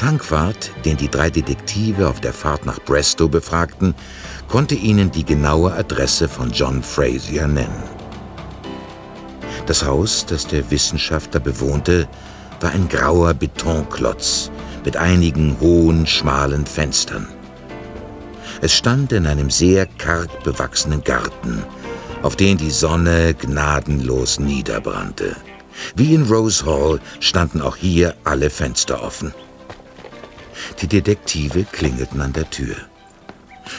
[0.09, 3.95] Tankwart, den die drei Detektive auf der Fahrt nach Brestow befragten,
[4.49, 7.83] konnte ihnen die genaue Adresse von John Frazier nennen.
[9.67, 12.09] Das Haus, das der Wissenschaftler bewohnte,
[12.61, 14.51] war ein grauer Betonklotz
[14.83, 17.29] mit einigen hohen, schmalen Fenstern.
[18.63, 21.63] Es stand in einem sehr karg bewachsenen Garten,
[22.23, 25.37] auf den die Sonne gnadenlos niederbrannte.
[25.97, 29.35] Wie in Rose Hall standen auch hier alle Fenster offen.
[30.81, 32.77] Die Detektive klingelten an der Tür.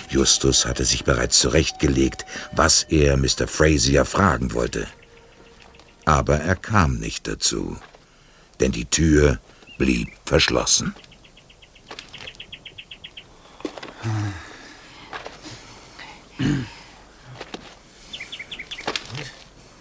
[0.10, 3.48] Justus hatte sich bereits zurechtgelegt, was er Mr.
[3.48, 4.86] Frazier fragen wollte.
[6.06, 7.78] Aber er kam nicht dazu,
[8.60, 9.40] denn die Tür
[9.78, 10.94] blieb verschlossen.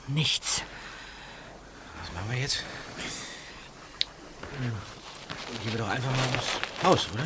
[0.07, 0.62] Nichts.
[2.00, 2.64] Was machen wir jetzt?
[5.48, 5.62] Hm.
[5.62, 7.24] Gehen wir doch einfach mal ins Haus, oder?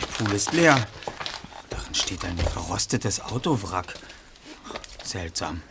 [0.00, 0.86] Der Pool ist leer.
[1.70, 3.94] Darin steht ein verrostetes Autowrack.
[5.02, 5.62] Seltsam.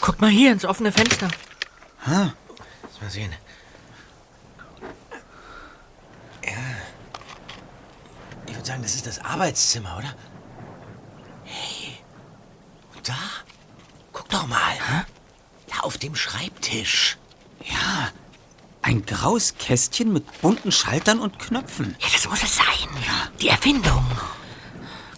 [0.00, 1.28] Guck mal hier ins offene Fenster.
[2.06, 2.32] Ha?
[2.82, 3.32] Lass mal sehen.
[6.44, 6.52] Ja.
[8.46, 10.14] Ich würde sagen, das ist das Arbeitszimmer, oder?
[13.10, 13.18] Da?
[14.12, 14.76] Guck doch mal.
[15.66, 17.18] Da auf dem Schreibtisch.
[17.64, 18.10] Ja.
[18.82, 21.96] Ein graues Kästchen mit bunten Schaltern und Knöpfen.
[21.98, 22.88] Ja, das muss es sein.
[23.40, 24.04] Die Erfindung.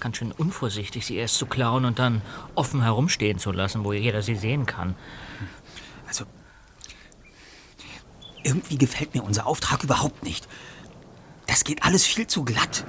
[0.01, 2.23] Ganz schön unvorsichtig, sie erst zu klauen und dann
[2.55, 4.97] offen herumstehen zu lassen, wo jeder sie sehen kann.
[6.09, 6.25] Also,
[8.43, 10.49] irgendwie gefällt mir unser Auftrag überhaupt nicht.
[11.47, 12.87] Das geht alles viel zu glatt.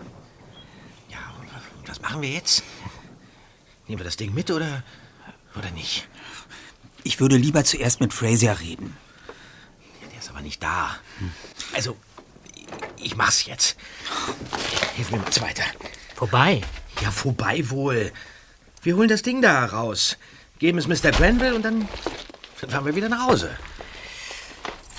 [1.09, 1.19] Ja,
[1.79, 2.63] und was machen wir jetzt?
[3.93, 4.81] Nehmen wir das Ding mit oder,
[5.55, 6.07] oder nicht?
[7.03, 8.97] Ich würde lieber zuerst mit Fraser reden.
[10.11, 10.97] Der ist aber nicht da.
[11.75, 11.95] Also,
[12.97, 13.77] ich mach's jetzt.
[14.95, 15.65] Hilf mir mal weiter.
[16.15, 16.61] Vorbei.
[17.03, 18.11] Ja, vorbei wohl.
[18.81, 20.17] Wir holen das Ding da raus,
[20.57, 21.11] geben es Mr.
[21.11, 21.87] Grenville und dann,
[22.61, 23.55] dann fahren wir wieder nach Hause.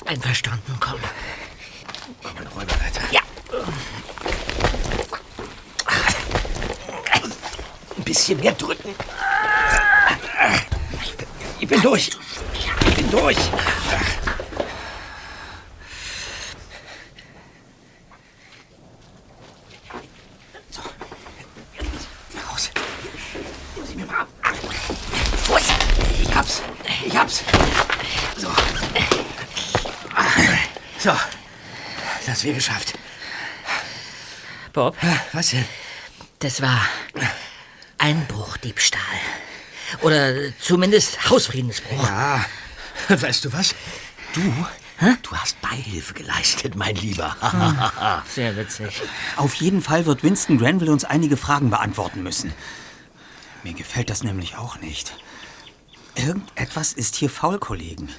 [0.07, 1.01] Einverstanden, komm.
[2.23, 3.01] Mach mal eine Räuberleiter.
[3.11, 3.23] Ja.
[7.97, 8.95] Ein bisschen mehr drücken.
[11.59, 12.11] Ich bin durch.
[12.87, 13.37] Ich bin durch.
[20.71, 20.83] So.
[22.49, 22.71] Raus.
[23.85, 24.29] Sieh mir mal ab.
[25.47, 25.75] Vorsicht.
[26.23, 26.63] Ich hab's.
[27.05, 27.43] Ich hab's.
[28.37, 28.49] So.
[30.99, 31.13] So.
[32.27, 32.95] Das wir geschafft.
[34.73, 34.97] Bob?
[35.33, 35.65] Was denn?
[36.39, 36.81] Das war
[38.05, 39.01] Einbruchdiebstahl.
[40.03, 42.07] Oder zumindest Hausfriedensbruch.
[42.07, 42.45] Ja.
[43.09, 43.75] Weißt du was?
[44.35, 44.43] Du,
[45.23, 47.35] du hast Beihilfe geleistet, mein Lieber.
[48.29, 49.01] Sehr witzig.
[49.37, 52.53] Auf jeden Fall wird Winston Granville uns einige Fragen beantworten müssen.
[53.63, 55.15] Mir gefällt das nämlich auch nicht.
[56.15, 58.11] Irgendetwas ist hier faul, Kollegen.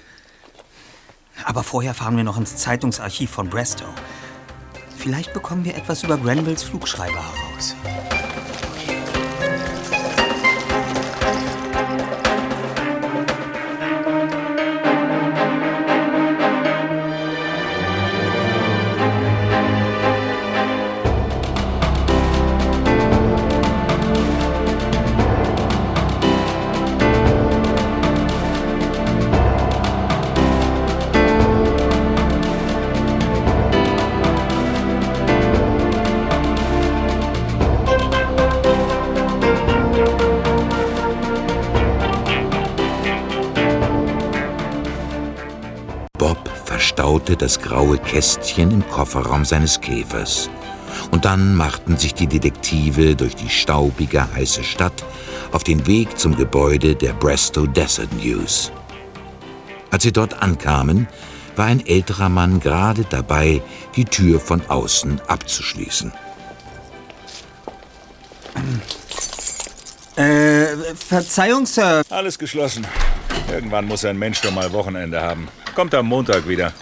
[1.43, 3.93] Aber vorher fahren wir noch ins Zeitungsarchiv von Brestow.
[4.97, 7.75] Vielleicht bekommen wir etwas über Granvilles Flugschreiber heraus.
[47.15, 50.49] Verstaute das graue Kästchen im Kofferraum seines Käfers.
[51.11, 55.05] Und dann machten sich die Detektive durch die staubige, heiße Stadt
[55.53, 58.71] auf den Weg zum Gebäude der Brestow Desert News.
[59.91, 61.07] Als sie dort ankamen,
[61.55, 63.61] war ein älterer Mann gerade dabei,
[63.95, 66.11] die Tür von außen abzuschließen.
[70.17, 72.03] Äh, Verzeihung, Sir.
[72.09, 72.85] Alles geschlossen.
[73.49, 75.47] Irgendwann muss ein Mensch doch mal Wochenende haben.
[75.75, 76.73] Kommt am Montag wieder.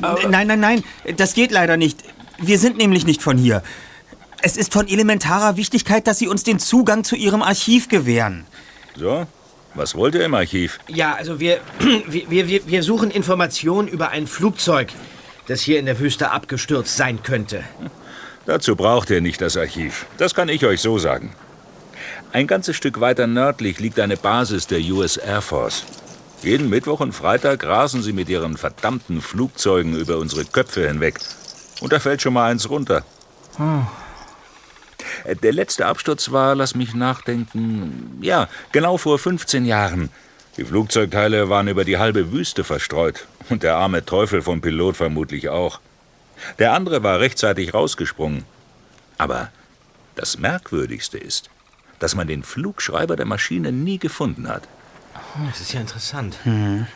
[0.00, 0.84] Nein, nein, nein,
[1.16, 2.02] das geht leider nicht.
[2.38, 3.62] Wir sind nämlich nicht von hier.
[4.42, 8.46] Es ist von elementarer Wichtigkeit, dass Sie uns den Zugang zu Ihrem Archiv gewähren.
[8.96, 9.26] So,
[9.74, 10.78] was wollt ihr im Archiv?
[10.88, 11.60] Ja, also wir,
[12.08, 14.88] wir, wir, wir suchen Informationen über ein Flugzeug,
[15.46, 17.64] das hier in der Wüste abgestürzt sein könnte.
[18.46, 20.06] Dazu braucht ihr nicht das Archiv.
[20.18, 21.34] Das kann ich euch so sagen.
[22.32, 25.84] Ein ganzes Stück weiter nördlich liegt eine Basis der US Air Force.
[26.46, 31.18] Jeden Mittwoch und Freitag rasen sie mit ihren verdammten Flugzeugen über unsere Köpfe hinweg.
[31.80, 33.04] Und da fällt schon mal eins runter.
[35.24, 40.10] Äh, Der letzte Absturz war, lass mich nachdenken, ja, genau vor 15 Jahren.
[40.56, 43.26] Die Flugzeugteile waren über die halbe Wüste verstreut.
[43.48, 45.80] Und der arme Teufel vom Pilot vermutlich auch.
[46.60, 48.44] Der andere war rechtzeitig rausgesprungen.
[49.18, 49.50] Aber
[50.14, 51.50] das Merkwürdigste ist,
[51.98, 54.68] dass man den Flugschreiber der Maschine nie gefunden hat.
[55.46, 56.38] Das ist ja interessant.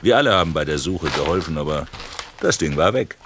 [0.03, 1.87] Wir alle haben bei der Suche geholfen, aber
[2.41, 3.17] das Ding war weg.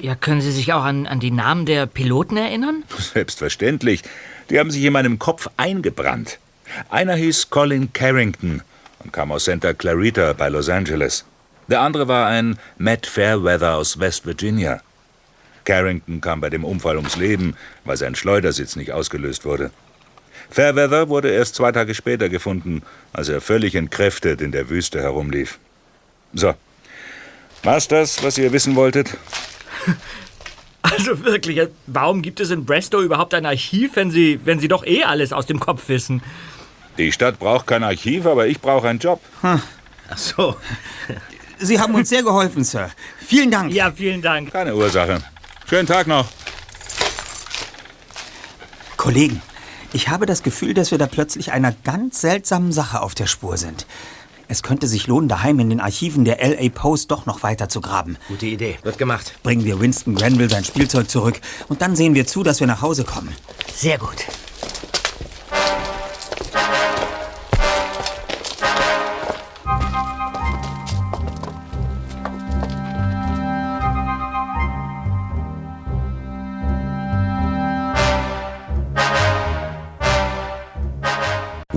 [0.00, 2.84] Ja, können Sie sich auch an, an die Namen der Piloten erinnern?
[2.98, 4.02] Selbstverständlich.
[4.48, 6.38] Die haben sich in meinem Kopf eingebrannt.
[6.88, 8.62] Einer hieß Colin Carrington
[9.00, 11.24] und kam aus Santa Clarita bei Los Angeles.
[11.68, 14.80] Der andere war ein Matt Fairweather aus West Virginia.
[15.64, 19.70] Carrington kam bei dem Unfall ums Leben, weil sein Schleudersitz nicht ausgelöst wurde.
[20.50, 22.82] Fairweather wurde erst zwei Tage später gefunden,
[23.12, 25.58] als er völlig entkräftet in der Wüste herumlief.
[26.32, 26.54] So.
[27.62, 29.16] War's das, was ihr wissen wolltet?
[30.82, 34.84] Also wirklich, warum gibt es in Brestow überhaupt ein Archiv, wenn Sie, wenn Sie doch
[34.84, 36.22] eh alles aus dem Kopf wissen?
[36.98, 39.20] Die Stadt braucht kein Archiv, aber ich brauche einen Job.
[39.42, 39.60] Ach
[40.16, 40.56] so.
[41.58, 42.90] Sie haben uns sehr geholfen, Sir.
[43.24, 43.72] Vielen Dank.
[43.72, 44.52] Ja, vielen Dank.
[44.52, 45.20] Keine Ursache.
[45.68, 46.26] Schönen Tag noch.
[48.96, 49.40] Kollegen,
[49.92, 53.56] ich habe das Gefühl, dass wir da plötzlich einer ganz seltsamen Sache auf der Spur
[53.56, 53.86] sind.
[54.48, 57.80] Es könnte sich lohnen, daheim in den Archiven der LA Post doch noch weiter zu
[57.80, 58.16] graben.
[58.26, 58.78] Gute Idee.
[58.82, 59.34] Wird gemacht.
[59.44, 62.82] Bringen wir Winston Granville sein Spielzeug zurück und dann sehen wir zu, dass wir nach
[62.82, 63.32] Hause kommen.
[63.74, 64.26] Sehr gut.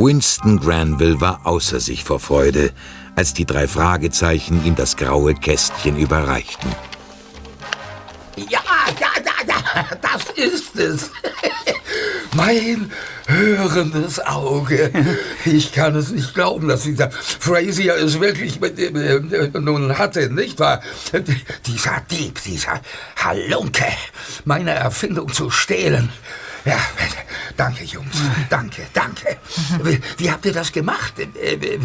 [0.03, 2.71] Winston Granville war außer sich vor Freude,
[3.15, 6.69] als die drei Fragezeichen ihm das graue Kästchen überreichten.
[8.35, 8.59] Ja,
[8.99, 11.09] ja, ja, ja, das ist es.
[12.35, 12.91] Mein
[13.27, 14.91] hörendes Auge.
[15.45, 20.29] Ich kann es nicht glauben, dass dieser Frazier es wirklich mit, äh, äh, nun hatte,
[20.29, 20.81] nicht wahr?
[21.65, 22.81] Dieser Dieb, dieser
[23.15, 23.85] Halunke,
[24.43, 26.09] meine Erfindung zu stehlen.
[26.65, 26.77] Ja,
[27.57, 28.15] danke, Jungs.
[28.49, 29.37] Danke, danke.
[29.81, 31.13] Wie, wie habt ihr das gemacht?
[31.19, 31.79] Äh, äh,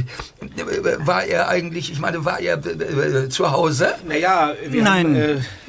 [0.98, 3.94] War er eigentlich, ich meine, war er äh, zu Hause?
[4.06, 5.16] Naja, wir Nein, haben,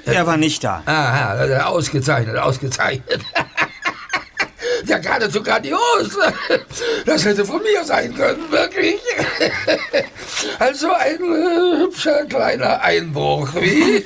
[0.05, 0.83] äh, er war nicht da.
[0.85, 3.21] Aha, ausgezeichnet, ausgezeichnet.
[4.85, 6.17] Ja, geradezu grandios.
[7.05, 8.99] Das hätte von mir sein können, wirklich.
[10.59, 14.05] Also ein äh, hübscher kleiner Einbruch, wie?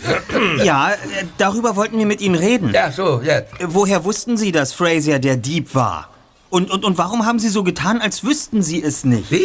[0.63, 0.95] Ja, äh,
[1.38, 2.71] darüber wollten wir mit Ihnen reden.
[2.74, 3.51] Ja, so, jetzt.
[3.59, 6.09] Woher wussten Sie, dass Fraser der Dieb war?
[6.49, 9.32] Und, und, und warum haben Sie so getan, als wüssten Sie es nicht?
[9.32, 9.43] Wie?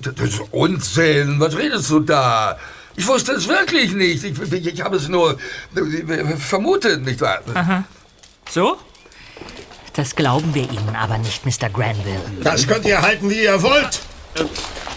[0.00, 1.40] Das ist Unsinn.
[1.40, 2.58] Was redest du da?
[2.96, 4.24] Ich wusste es wirklich nicht.
[4.24, 5.38] Ich, ich, ich habe es nur
[5.74, 7.40] äh, vermutet, nicht wahr?
[7.54, 7.84] Aha.
[8.50, 8.76] So?
[9.94, 11.68] Das glauben wir Ihnen aber nicht, Mr.
[11.70, 12.20] Granville.
[12.42, 14.00] Das könnt ihr halten, wie ihr wollt.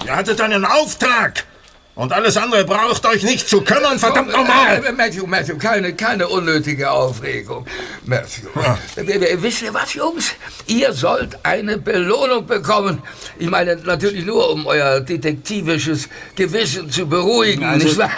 [0.05, 1.45] Ihr hattet einen Auftrag.
[1.93, 4.83] Und alles andere braucht euch nicht zu kümmern, verdammt Äh, nochmal.
[4.85, 7.65] äh, Matthew, Matthew, keine, keine unnötige Aufregung.
[8.05, 8.47] Matthew,
[8.95, 10.31] äh, äh, wisst ihr was, Jungs?
[10.67, 13.03] Ihr sollt eine Belohnung bekommen.
[13.39, 18.09] Ich meine, natürlich nur, um euer detektivisches Gewissen zu beruhigen, Also, nicht wahr?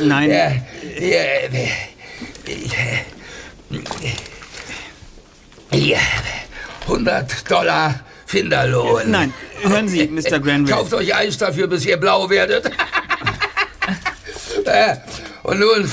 [0.00, 0.30] Nein.
[0.30, 0.52] Ja,
[1.00, 1.48] ja,
[5.72, 5.98] ja,
[6.82, 9.10] 100 Dollar Finderlohn.
[9.10, 10.38] Nein, hören Sie, Mr.
[10.40, 10.76] Granville.
[10.76, 12.70] Kauft euch Eis dafür, bis ihr blau werdet.
[14.64, 14.96] Äh,
[15.42, 15.90] Und nun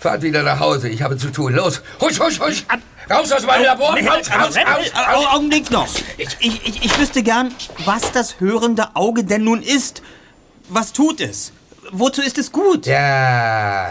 [0.00, 0.88] fahrt wieder nach Hause.
[0.88, 1.54] Ich habe zu tun.
[1.54, 2.64] Los, husch, husch, husch.
[3.10, 3.96] Raus aus meinem Labor.
[3.96, 4.92] Raus, raus, raus.
[4.94, 5.88] Au- Augenblick noch.
[6.18, 7.54] Ich, ich, ich wüsste gern,
[7.84, 10.02] was das hörende Auge denn nun ist.
[10.68, 11.52] Was tut es?
[11.92, 12.86] Wozu ist es gut?
[12.86, 13.90] Ja,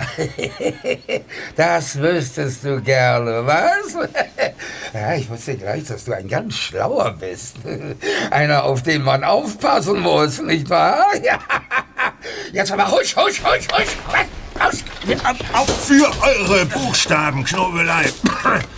[1.55, 4.07] das wüsstest du gerne, was?
[4.93, 7.57] Ja, ich wusste gleich, dass du ein ganz schlauer bist.
[8.31, 11.05] Einer, auf den man aufpassen muss, nicht wahr?
[11.21, 11.39] Ja.
[12.51, 13.97] Jetzt aber husch, husch, husch, husch.
[14.59, 14.83] Raus.
[15.53, 18.05] Auch für eure Buchstabenknobelei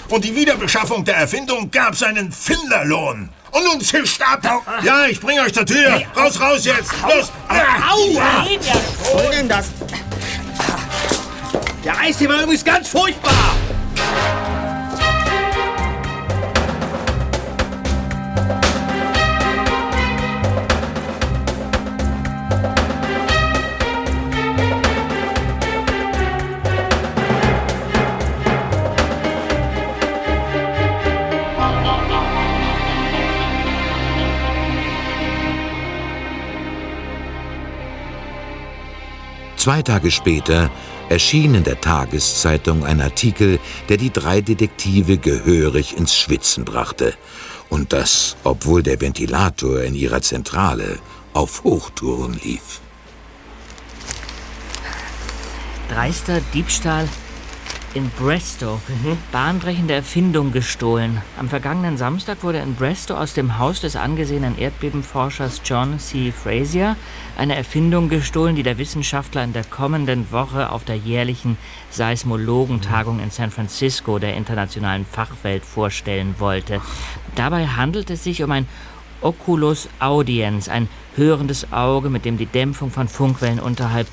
[0.09, 3.29] und die Wiederbeschaffung der Erfindung gab's einen Finderlohn.
[3.51, 4.41] Und nun zischt ab!
[4.83, 6.01] Ja, ich bring euch zur Tür!
[6.15, 6.91] Raus, raus jetzt!
[7.03, 7.31] Los!
[7.49, 7.65] Ja.
[7.91, 8.45] Aua!
[9.13, 9.65] Was denn das?
[11.83, 13.58] Der Eistee war übrigens ganz furchtbar!
[39.69, 40.71] Zwei Tage später
[41.09, 47.13] erschien in der Tageszeitung ein Artikel, der die drei Detektive gehörig ins Schwitzen brachte.
[47.69, 50.97] Und das, obwohl der Ventilator in ihrer Zentrale
[51.33, 52.81] auf Hochtouren lief.
[55.87, 57.07] Dreister Diebstahl
[57.93, 58.79] in Brestow.
[59.31, 61.21] Bahnbrechende Erfindung gestohlen.
[61.37, 66.31] Am vergangenen Samstag wurde in Brestow aus dem Haus des angesehenen Erdbebenforschers John C.
[66.31, 66.95] Frazier
[67.37, 71.57] eine Erfindung gestohlen, die der Wissenschaftler in der kommenden Woche auf der jährlichen
[71.89, 76.81] Seismologentagung in San Francisco der internationalen Fachwelt vorstellen wollte.
[77.35, 78.67] Dabei handelt es sich um ein
[79.21, 84.07] Oculus Audiens, ein hörendes Auge, mit dem die Dämpfung von Funkwellen unterhalb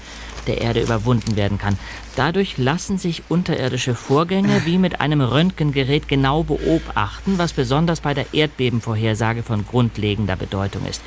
[0.46, 1.78] der Erde überwunden werden kann.
[2.16, 8.32] Dadurch lassen sich unterirdische Vorgänge wie mit einem Röntgengerät genau beobachten, was besonders bei der
[8.32, 11.02] Erdbebenvorhersage von grundlegender Bedeutung ist.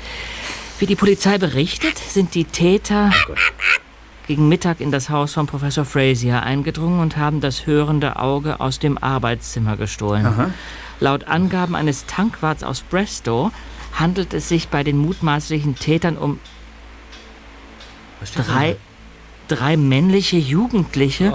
[0.78, 3.10] Wie die Polizei berichtet, sind die Täter
[4.26, 8.78] gegen Mittag in das Haus von Professor Frazier eingedrungen und haben das hörende Auge aus
[8.78, 10.24] dem Arbeitszimmer gestohlen.
[10.24, 10.50] Aha.
[11.00, 13.50] Laut Angaben eines Tankwarts aus Brestow
[13.92, 16.38] handelt es sich bei den mutmaßlichen Tätern um
[18.36, 18.76] drei,
[19.50, 21.32] drei männliche Jugendliche,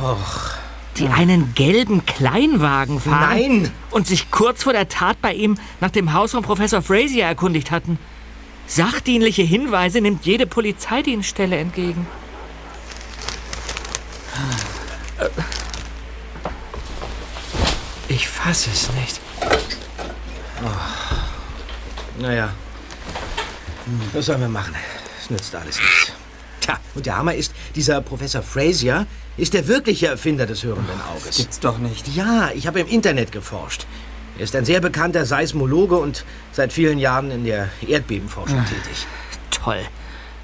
[0.97, 3.71] die einen gelben Kleinwagen fahren Nein.
[3.91, 7.71] und sich kurz vor der Tat bei ihm nach dem Haus von Professor Frazier erkundigt
[7.71, 7.99] hatten.
[8.67, 12.07] Sachdienliche Hinweise nimmt jede Polizeidienststelle entgegen.
[18.07, 19.19] Ich fasse es nicht.
[22.19, 22.49] Naja,
[24.13, 24.73] was sollen wir machen?
[25.19, 26.13] Es nützt alles nichts.
[26.65, 29.05] Tja, und der Hammer ist, dieser Professor Frazier
[29.37, 31.37] ist der wirkliche Erfinder des hörenden Auges.
[31.37, 32.07] Gibt's doch nicht.
[32.15, 33.85] Ja, ich habe im Internet geforscht.
[34.37, 39.05] Er ist ein sehr bekannter Seismologe und seit vielen Jahren in der Erdbebenforschung tätig.
[39.51, 39.79] Toll.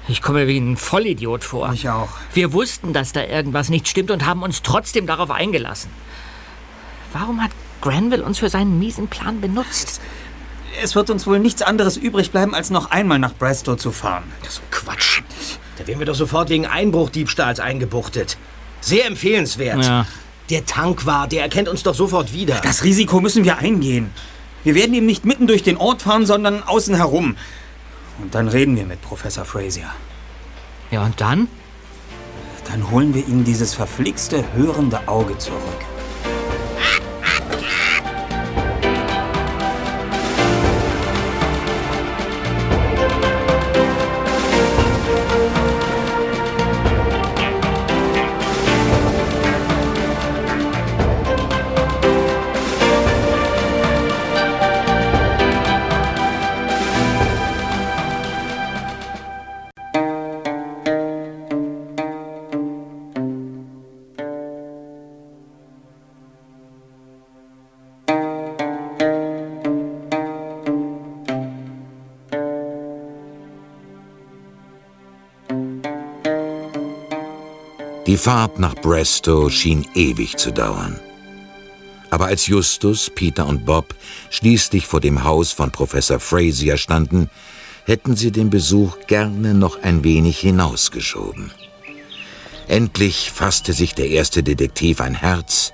[0.06, 1.72] Ich komme mir wie ein Vollidiot vor.
[1.72, 2.10] Ich auch.
[2.34, 5.90] Wir wussten, dass da irgendwas nicht stimmt und haben uns trotzdem darauf eingelassen.
[7.12, 7.50] Warum hat
[7.80, 10.00] Granville uns für seinen miesen Plan benutzt?
[10.82, 14.24] Es wird uns wohl nichts anderes übrig bleiben, als noch einmal nach Brestow zu fahren.
[14.42, 15.22] Das ist Quatsch.
[15.78, 18.36] Da wären wir doch sofort wegen Einbruchdiebstahls eingebuchtet.
[18.80, 19.84] Sehr empfehlenswert.
[19.84, 20.06] Ja.
[20.50, 22.60] Der Tank war, der erkennt uns doch sofort wieder.
[22.62, 24.10] Das Risiko müssen wir eingehen.
[24.64, 27.36] Wir werden ihm nicht mitten durch den Ort fahren, sondern außen herum.
[28.20, 29.90] Und dann reden wir mit Professor Frazier.
[30.90, 31.48] Ja, und dann?
[32.70, 35.60] Dann holen wir ihm dieses verflixte, hörende Auge zurück.
[78.12, 81.00] Die Fahrt nach Brestow schien ewig zu dauern.
[82.10, 83.94] Aber als Justus, Peter und Bob
[84.28, 87.30] schließlich vor dem Haus von Professor Frazier standen,
[87.86, 91.52] hätten sie den Besuch gerne noch ein wenig hinausgeschoben.
[92.68, 95.72] Endlich fasste sich der erste Detektiv ein Herz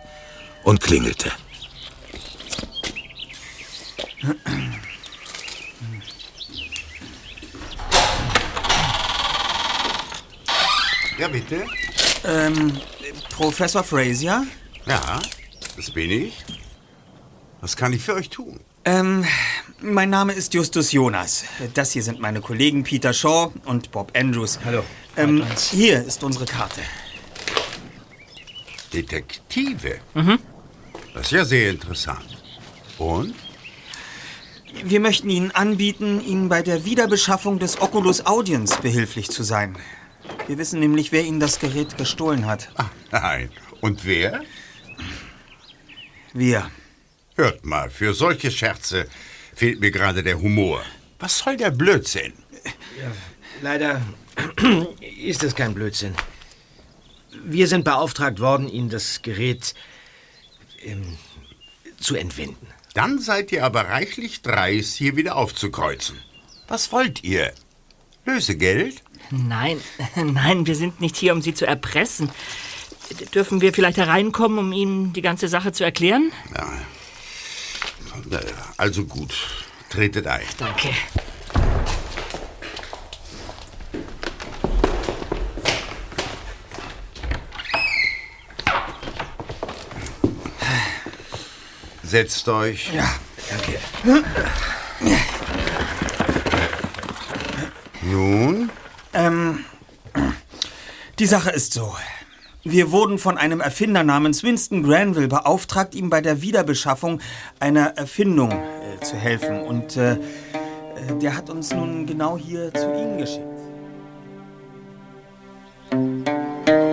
[0.62, 1.32] und klingelte.
[11.18, 11.64] Ja, bitte?
[12.24, 12.72] Ähm,
[13.30, 14.46] Professor Frazier?
[14.86, 15.20] Ja,
[15.76, 16.44] das bin ich.
[17.60, 18.60] Was kann ich für euch tun?
[18.84, 19.24] Ähm,
[19.80, 21.44] mein Name ist Justus Jonas.
[21.74, 24.58] Das hier sind meine Kollegen Peter Shaw und Bob Andrews.
[24.64, 24.82] Hallo.
[25.16, 26.80] Ähm, hier ist unsere Karte.
[28.92, 29.98] Detektive?
[30.14, 30.38] Mhm.
[31.14, 32.38] Das ist ja sehr interessant.
[32.98, 33.34] Und?
[34.84, 39.76] Wir möchten Ihnen anbieten, Ihnen bei der Wiederbeschaffung des Oculus Audience behilflich zu sein.
[40.46, 42.70] Wir wissen nämlich, wer Ihnen das Gerät gestohlen hat.
[43.10, 43.50] Nein.
[43.80, 44.42] Und wer?
[46.32, 46.70] Wir.
[47.36, 49.06] Hört mal, für solche Scherze
[49.54, 50.82] fehlt mir gerade der Humor.
[51.18, 52.32] Was soll der Blödsinn?
[53.00, 53.12] Ja,
[53.62, 54.02] leider
[55.20, 56.14] ist es kein Blödsinn.
[57.44, 59.74] Wir sind beauftragt worden, Ihnen das Gerät
[60.82, 61.16] ähm,
[62.00, 62.66] zu entwenden.
[62.94, 66.16] Dann seid ihr aber reichlich dreist, hier wieder aufzukreuzen.
[66.66, 67.52] Was wollt ihr?
[68.24, 69.02] Lösegeld?
[69.30, 69.80] Nein,
[70.16, 72.30] nein, wir sind nicht hier, um Sie zu erpressen.
[73.34, 76.32] Dürfen wir vielleicht hereinkommen, um Ihnen die ganze Sache zu erklären?
[76.54, 76.68] Ja.
[78.76, 79.34] Also gut,
[79.88, 80.42] tretet ein.
[80.58, 80.90] Danke.
[92.02, 92.92] Setzt euch.
[92.92, 93.14] Ja,
[93.50, 93.78] danke.
[98.02, 98.70] Nun?
[99.12, 99.64] Ähm,
[101.18, 101.94] die Sache ist so.
[102.64, 107.20] Wir wurden von einem Erfinder namens Winston Granville beauftragt, ihm bei der Wiederbeschaffung
[107.60, 109.60] einer Erfindung äh, zu helfen.
[109.60, 110.18] Und äh, äh,
[111.20, 113.44] der hat uns nun genau hier zu Ihnen geschickt.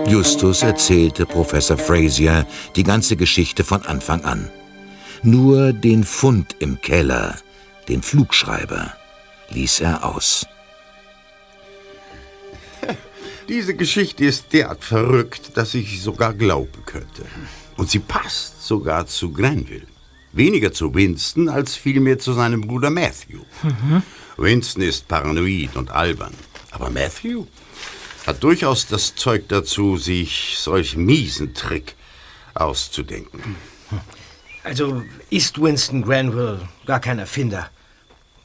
[0.08, 2.46] Justus erzählte Professor Frazier
[2.76, 4.48] die ganze Geschichte von Anfang an.
[5.22, 7.36] Nur den Fund im Keller,
[7.88, 8.94] den Flugschreiber,
[9.50, 10.46] ließ er aus.
[13.48, 17.24] Diese Geschichte ist derart verrückt, dass ich sie sogar glauben könnte.
[17.76, 19.86] Und sie passt sogar zu Granville.
[20.32, 23.40] Weniger zu Winston als vielmehr zu seinem Bruder Matthew.
[24.36, 26.34] Winston ist paranoid und albern.
[26.72, 27.46] Aber Matthew
[28.26, 31.94] hat durchaus das Zeug dazu, sich solch miesen Trick
[32.54, 33.56] auszudenken.
[34.64, 37.70] Also ist Winston Granville gar kein Erfinder.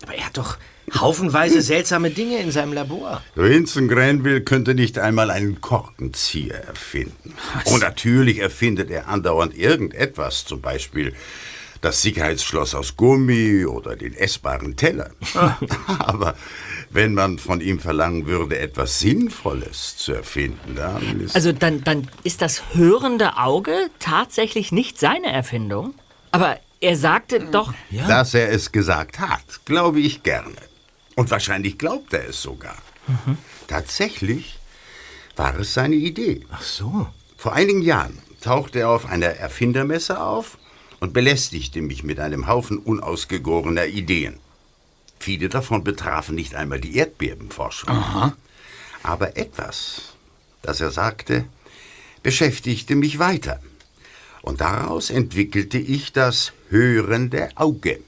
[0.04, 0.58] Aber er hat doch
[1.00, 3.22] haufenweise seltsame Dinge in seinem Labor.
[3.36, 7.34] Vincent Granville könnte nicht einmal einen Korkenzieher erfinden.
[7.66, 11.14] Und natürlich erfindet er andauernd irgendetwas, zum Beispiel
[11.82, 15.12] das Sicherheitsschloss aus Gummi oder den essbaren Teller.
[15.88, 16.36] Aber
[16.92, 21.36] wenn man von ihm verlangen würde, etwas Sinnvolles zu erfinden, dann ist...
[21.36, 25.96] Also dann, dann ist das hörende Auge tatsächlich nicht seine Erfindung?
[26.32, 27.74] Aber er sagte doch...
[28.08, 30.52] Dass er es gesagt hat, glaube ich gerne.
[31.16, 32.78] Und wahrscheinlich glaubt er es sogar.
[33.68, 34.60] Tatsächlich
[35.36, 36.46] war es seine Idee.
[36.52, 37.08] Ach so.
[37.38, 40.58] Vor einigen Jahren tauchte er auf einer Erfindermesse auf
[41.00, 44.40] und belästigte mich mit einem Haufen unausgegorener Ideen.
[45.20, 47.90] Viele davon betrafen nicht einmal die Erdbebenforschung.
[47.90, 48.36] Aha.
[49.04, 50.14] Aber etwas,
[50.62, 51.46] das er sagte,
[52.24, 53.60] beschäftigte mich weiter.
[54.42, 58.00] Und daraus entwickelte ich das hörende Auge.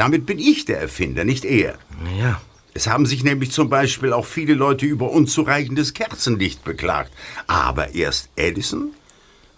[0.00, 1.74] Damit bin ich der Erfinder, nicht er.
[2.18, 2.40] Ja.
[2.72, 7.12] Es haben sich nämlich zum Beispiel auch viele Leute über unzureichendes Kerzenlicht beklagt.
[7.46, 8.94] Aber erst Edison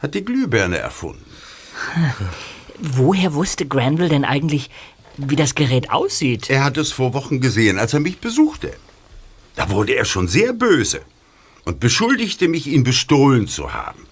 [0.01, 1.31] hat die Glühbirne erfunden.
[2.81, 4.69] Woher wusste Granville denn eigentlich,
[5.17, 6.51] wie das Gerät aussieht?
[6.51, 8.73] Er hat es vor Wochen gesehen, als er mich besuchte.
[9.55, 11.03] Da wurde er schon sehr böse
[11.65, 14.09] und beschuldigte mich, ihn bestohlen zu haben.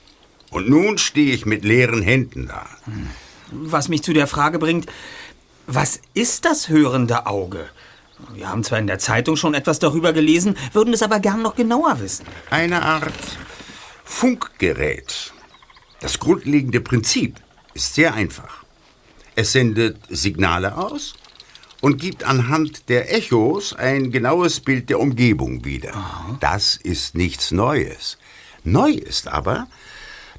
[0.50, 2.68] Und nun stehe ich mit leeren Händen da.
[3.50, 4.86] Was mich zu der Frage bringt,
[5.72, 7.68] was ist das hörende Auge?
[8.34, 11.54] Wir haben zwar in der Zeitung schon etwas darüber gelesen, würden es aber gern noch
[11.54, 12.26] genauer wissen.
[12.50, 13.14] Eine Art
[14.04, 15.32] Funkgerät.
[16.00, 17.36] Das grundlegende Prinzip
[17.72, 18.64] ist sehr einfach.
[19.36, 21.14] Es sendet Signale aus
[21.80, 25.92] und gibt anhand der Echos ein genaues Bild der Umgebung wieder.
[26.40, 28.18] Das ist nichts Neues.
[28.64, 29.68] Neu ist aber,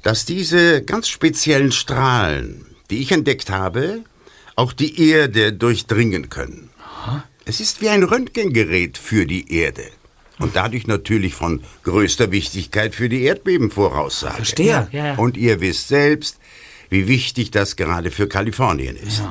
[0.02, 4.04] dass diese ganz speziellen Strahlen, die ich entdeckt habe,
[4.56, 6.70] auch die Erde durchdringen können.
[7.44, 9.84] Es ist wie ein Röntgengerät für die Erde.
[10.38, 14.36] Und dadurch natürlich von größter Wichtigkeit für die Erdbebenvoraussage.
[14.36, 14.66] Verstehe.
[14.66, 15.14] Ja, ja.
[15.14, 16.38] Und ihr wisst selbst,
[16.90, 19.22] wie wichtig das gerade für Kalifornien ist.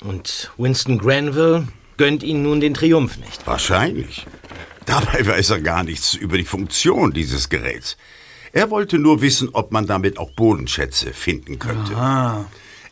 [0.00, 3.46] Und Winston Granville gönnt Ihnen nun den Triumph nicht.
[3.46, 4.26] Wahrscheinlich.
[4.86, 7.96] Dabei weiß er gar nichts über die Funktion dieses Geräts.
[8.52, 11.92] Er wollte nur wissen, ob man damit auch Bodenschätze finden könnte.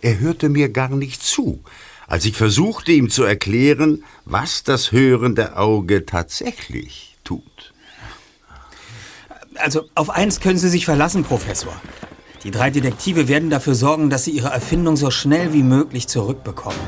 [0.03, 1.63] Er hörte mir gar nicht zu,
[2.09, 7.73] als ich versuchte, ihm zu erklären, was das hörende Auge tatsächlich tut.
[9.57, 11.81] Also auf eins können Sie sich verlassen, Professor.
[12.43, 16.81] Die drei Detektive werden dafür sorgen, dass Sie Ihre Erfindung so schnell wie möglich zurückbekommen.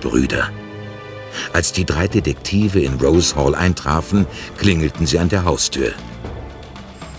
[0.00, 0.50] Granville-Brüder?
[1.52, 4.26] Als die drei Detektive in Rose Hall eintrafen,
[4.58, 5.92] klingelten sie an der Haustür.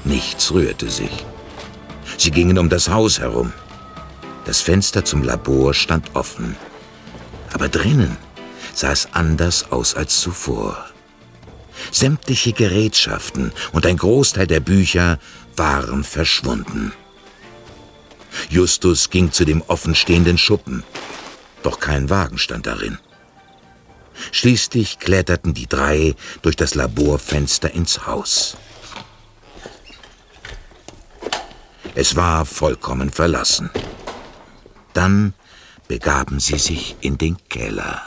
[0.04, 1.26] Nichts rührte sich.
[2.18, 3.54] Sie gingen um das Haus herum.
[4.46, 6.56] Das Fenster zum Labor stand offen.
[7.54, 8.18] Aber drinnen
[8.74, 10.86] sah es anders aus als zuvor.
[11.92, 15.20] Sämtliche Gerätschaften und ein Großteil der Bücher
[15.56, 16.94] waren verschwunden.
[18.50, 20.84] Justus ging zu dem offenstehenden Schuppen,
[21.64, 22.97] doch kein Wagen stand darin.
[24.32, 28.57] Schließlich kletterten die drei durch das Laborfenster ins Haus.
[31.95, 33.70] Es war vollkommen verlassen.
[34.93, 35.34] Dann
[35.88, 38.01] begaben sie sich in den Keller.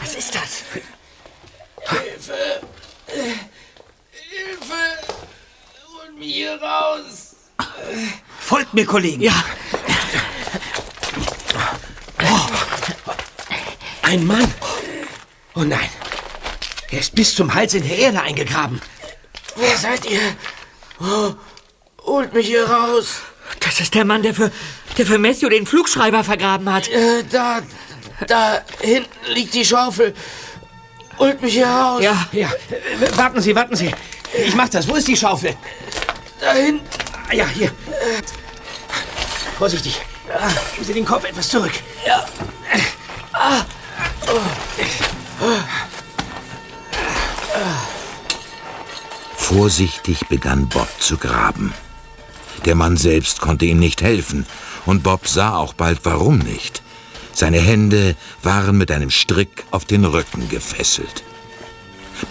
[0.00, 0.64] Was ist das?
[1.88, 2.60] Hilfe!
[4.10, 4.74] Hilfe!
[5.94, 7.36] Holt mich hier raus!
[8.38, 9.22] Folgt mir, Kollegen.
[9.22, 9.44] Ja.
[14.02, 14.52] Ein Mann.
[15.54, 15.88] Oh nein.
[16.90, 18.80] Er ist bis zum Hals in der Erde eingegraben.
[19.56, 20.20] Wer seid ihr?
[21.00, 21.34] Oh,
[22.04, 23.22] holt mich hier raus!
[23.60, 24.50] Das ist der Mann, der für,
[24.98, 26.88] der für Matthew den Flugschreiber vergraben hat.
[26.88, 27.60] Äh, da,
[28.26, 30.14] da hinten liegt die Schaufel.
[31.18, 32.02] Holt mich hier raus!
[32.02, 32.50] Ja, ja.
[33.14, 33.94] Warten Sie, warten Sie.
[34.44, 34.88] Ich mach das.
[34.88, 35.56] Wo ist die Schaufel?
[36.40, 36.86] Da hinten.
[37.28, 37.70] Ah, Ja, hier.
[39.58, 40.00] Vorsichtig.
[40.74, 41.72] Geben Sie den Kopf etwas zurück.
[42.06, 42.24] Ja.
[43.32, 43.64] Ah.
[49.36, 51.74] Vorsichtig begann Bob zu graben.
[52.64, 54.46] Der Mann selbst konnte ihm nicht helfen,
[54.86, 56.82] und Bob sah auch bald warum nicht.
[57.32, 61.24] Seine Hände waren mit einem Strick auf den Rücken gefesselt.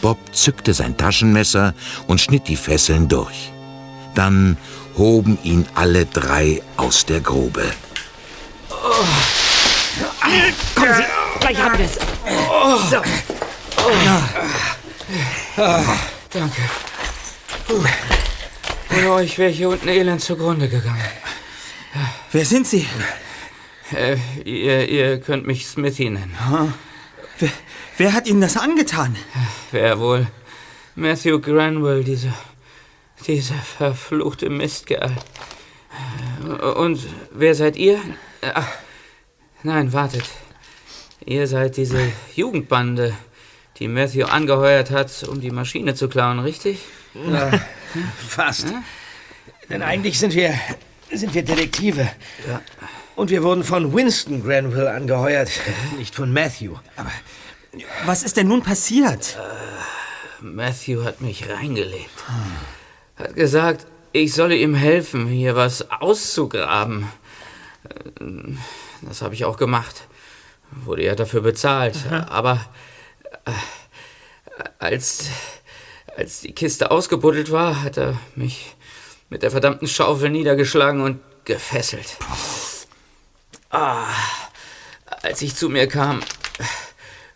[0.01, 1.74] Bob zückte sein Taschenmesser
[2.07, 3.51] und schnitt die Fesseln durch.
[4.20, 4.57] Dann
[4.97, 7.63] hoben ihn alle drei aus der Grube.
[10.76, 11.03] Kommen Sie,
[11.39, 11.93] gleich haben wir es.
[12.91, 13.01] So.
[16.34, 16.61] Danke.
[17.65, 17.82] Puh.
[18.97, 20.99] Ohne euch wäre hier unten elend zugrunde gegangen.
[22.34, 22.86] Wer sind Sie?
[23.95, 26.36] Äh, ihr, ihr könnt mich Smithy nennen.
[27.39, 27.51] Wer,
[27.97, 29.15] wer hat Ihnen das angetan?
[29.72, 30.28] Wer wohl?
[30.95, 32.34] Matthew Granville, dieser,
[33.28, 35.15] dieser verfluchte Mistkerl.
[36.76, 37.01] Und
[37.32, 37.99] wer seid ihr?
[38.41, 38.67] Ach,
[39.63, 40.30] nein, wartet.
[41.26, 43.13] Ihr seid diese Jugendbande,
[43.78, 46.80] die Matthew angeheuert hat, um die Maschine zu klauen, richtig?
[47.13, 47.51] Ja,
[48.28, 48.67] fast.
[49.70, 50.53] Denn eigentlich sind wir,
[51.11, 52.09] sind wir Detektive.
[52.47, 52.61] Ja.
[53.15, 55.49] Und wir wurden von Winston Granville angeheuert,
[55.97, 56.76] nicht von Matthew.
[56.95, 57.11] Aber
[58.05, 59.38] was ist denn nun passiert?
[60.39, 62.09] Matthew hat mich reingelegt.
[63.20, 67.09] Hat gesagt, ich solle ihm helfen, hier was auszugraben.
[69.01, 70.07] Das habe ich auch gemacht.
[70.72, 71.97] Wurde ja dafür bezahlt.
[72.30, 72.65] Aber
[73.45, 73.51] äh,
[74.80, 75.26] als,
[76.15, 78.76] als die Kiste ausgebuddelt war, hat er mich
[79.30, 82.17] mit der verdammten Schaufel niedergeschlagen und gefesselt.
[83.70, 84.07] Ah,
[85.24, 86.22] als ich zu mir kam,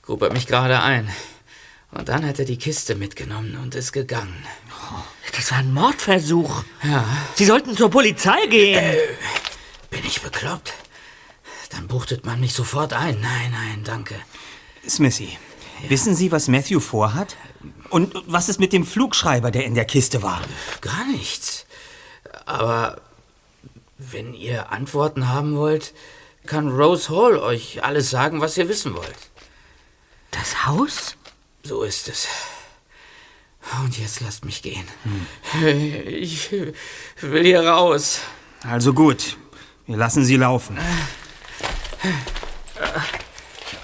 [0.02, 1.10] grub er mich gerade ein.
[1.92, 4.44] Und dann hat er die Kiste mitgenommen und ist gegangen.
[5.32, 6.64] Das war ein Mordversuch.
[6.84, 7.06] Ja.
[7.36, 8.98] Sie sollten zur Polizei gehen.
[9.90, 10.74] Bin ich bekloppt?
[11.70, 13.20] Dann buchtet man mich sofort ein.
[13.22, 14.16] Nein, nein, danke.
[14.88, 15.38] Smithy,
[15.88, 17.36] wissen Sie, was Matthew vorhat?
[17.90, 20.42] Und was ist mit dem Flugschreiber, der in der Kiste war?
[20.82, 21.66] Gar nichts.
[22.46, 23.02] Aber
[23.98, 25.94] wenn ihr Antworten haben wollt,
[26.46, 29.16] kann Rose Hall euch alles sagen, was ihr wissen wollt.
[30.32, 31.16] Das Haus?
[31.64, 32.28] So ist es.
[33.82, 34.88] Und jetzt lasst mich gehen.
[36.06, 38.20] Ich will hier raus.
[38.70, 39.38] Also gut,
[39.88, 40.78] wir lassen Sie laufen.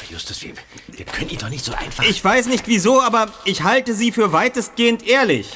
[0.10, 0.54] Justus, wir,
[0.88, 2.04] wir können ihn doch nicht so einfach...
[2.04, 5.52] Ich weiß nicht wieso, aber ich halte Sie für weitestgehend ehrlich.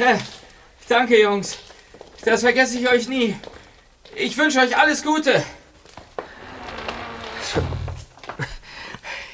[0.87, 1.57] Danke, Jungs.
[2.23, 3.35] Das vergesse ich euch nie.
[4.15, 5.43] Ich wünsche euch alles Gute.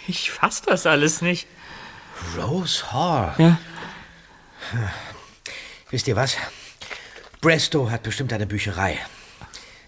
[0.07, 1.47] Ich fass das alles nicht.
[2.37, 3.35] Rose Hall.
[3.37, 3.59] Ja.
[5.89, 6.37] Wisst ihr was?
[7.41, 8.97] Brestow hat bestimmt eine Bücherei.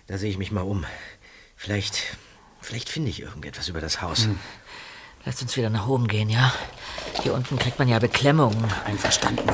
[0.08, 0.86] Da sehe ich mich mal um.
[1.56, 2.18] Vielleicht,
[2.62, 4.28] vielleicht finde ich irgendetwas über das Haus.
[5.26, 6.54] Lasst uns wieder nach oben gehen, ja?
[7.22, 8.72] Hier unten kriegt man ja Beklemmungen.
[8.86, 9.50] Einverstanden.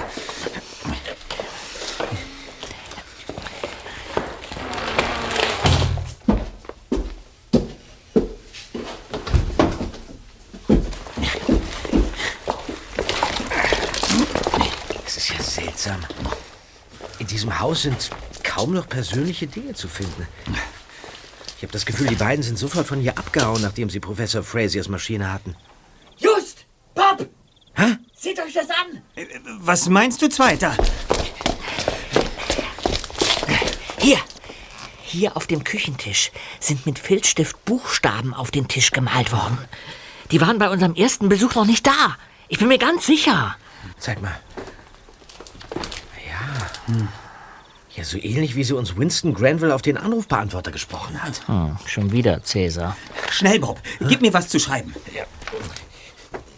[15.39, 16.05] Seltsam.
[17.19, 18.09] In diesem Haus sind
[18.43, 20.27] kaum noch persönliche Dinge zu finden.
[21.55, 24.89] Ich habe das Gefühl, die beiden sind sofort von hier abgehauen, nachdem sie Professor Frasiers
[24.89, 25.55] Maschine hatten.
[26.17, 26.65] Just!
[26.95, 27.29] Bob!
[27.75, 27.97] Hä?
[28.15, 29.03] Seht euch das an!
[29.59, 30.75] Was meinst du, Zweiter?
[33.99, 34.17] Hier!
[35.03, 39.59] Hier auf dem Küchentisch sind mit Filzstift Buchstaben auf den Tisch gemalt worden.
[40.31, 42.17] Die waren bei unserem ersten Besuch noch nicht da.
[42.47, 43.55] Ich bin mir ganz sicher.
[43.99, 44.39] Zeig mal.
[46.27, 47.07] Ja.
[47.97, 51.47] Ja, so ähnlich wie sie uns Winston Granville auf den Anrufbeantworter gesprochen hat.
[51.47, 52.95] Hm, schon wieder Cäsar.
[53.31, 53.81] Schnell, Bob.
[54.01, 54.93] Gib mir was zu schreiben.
[55.15, 55.23] Ja.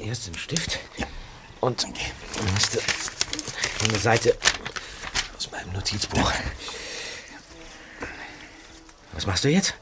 [0.05, 0.79] Erst den Stift.
[1.61, 1.85] Und
[2.53, 2.79] nächste
[3.87, 4.35] eine Seite
[5.37, 6.31] aus meinem Notizbuch.
[9.13, 9.73] Was machst du jetzt?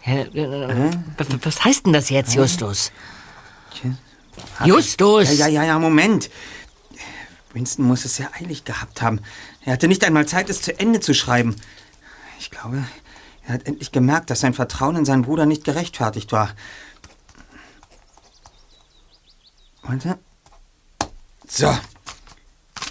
[0.00, 2.92] Hä, äh, was- Was heißt denn das jetzt, Justus?
[4.64, 5.38] Justus!
[5.38, 6.30] Ja, ja, ja, ja, Moment.
[7.54, 9.20] Winston muss es ja eilig gehabt haben.
[9.64, 11.56] Er hatte nicht einmal Zeit, es zu Ende zu schreiben.
[12.38, 12.84] Ich glaube,
[13.46, 16.54] er hat endlich gemerkt, dass sein Vertrauen in seinen Bruder nicht gerechtfertigt war.
[19.82, 20.18] Warte.
[21.46, 21.76] So.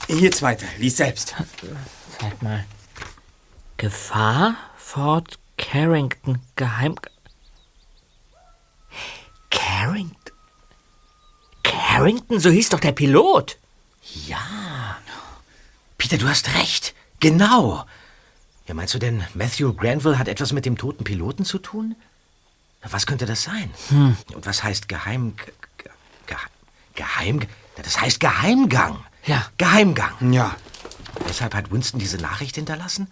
[0.07, 0.65] Hier zweite.
[0.77, 1.35] Lies selbst.
[2.19, 2.65] Zeig mal.
[3.77, 4.55] Gefahr?
[4.77, 6.95] Fort Carrington Geheim...
[9.49, 10.17] Carrington?
[11.63, 13.57] Carrington, so hieß doch der Pilot.
[14.27, 14.97] Ja.
[15.97, 16.93] Peter, du hast recht.
[17.19, 17.85] Genau.
[18.67, 21.95] Ja, meinst du denn, Matthew Granville hat etwas mit dem toten Piloten zu tun?
[22.81, 23.71] Na, Was könnte das sein?
[23.89, 24.17] Hm.
[24.33, 25.35] Und was heißt Geheim...
[25.35, 25.91] Ge, ge,
[26.27, 26.37] ge,
[26.95, 27.41] Geheim...
[27.81, 28.97] Das heißt Geheimgang.
[29.25, 29.47] Ja.
[29.57, 30.31] Geheimgang.
[30.31, 30.55] Ja.
[31.25, 33.11] Weshalb hat Winston diese Nachricht hinterlassen?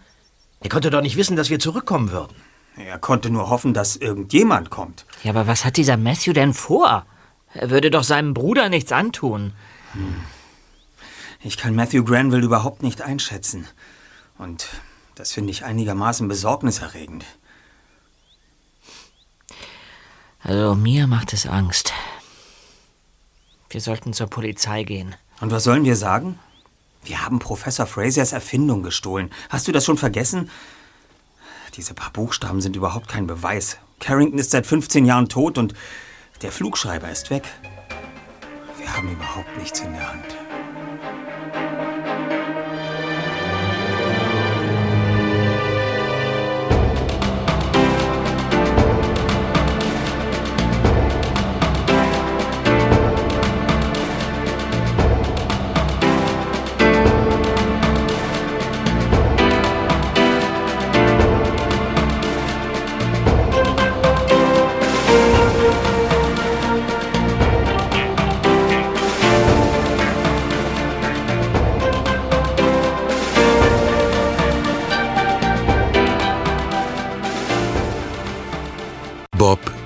[0.60, 2.36] Er konnte doch nicht wissen, dass wir zurückkommen würden.
[2.78, 5.06] Er konnte nur hoffen, dass irgendjemand kommt.
[5.24, 7.06] Ja, aber was hat dieser Matthew denn vor?
[7.54, 9.54] Er würde doch seinem Bruder nichts antun.
[11.44, 13.68] Ich kann Matthew Granville überhaupt nicht einschätzen.
[14.38, 14.68] Und
[15.16, 17.26] das finde ich einigermaßen besorgniserregend.
[20.44, 21.94] Also mir macht es Angst.
[23.70, 25.16] Wir sollten zur Polizei gehen.
[25.39, 26.39] Und was sollen wir sagen?
[27.04, 29.32] Wir haben Professor Frasers Erfindung gestohlen.
[29.50, 30.50] Hast du das schon vergessen?
[31.76, 33.78] Diese paar Buchstaben sind überhaupt kein Beweis.
[34.00, 35.74] Carrington ist seit 15 Jahren tot und
[36.42, 37.44] der Flugschreiber ist weg.
[38.78, 40.41] Wir haben überhaupt nichts in der Hand.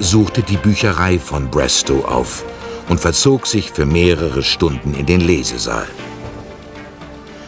[0.06, 2.46] Suchte die Bücherei von Brestow auf
[2.90, 5.88] und verzog sich für mehrere Stunden in den Lesesaal.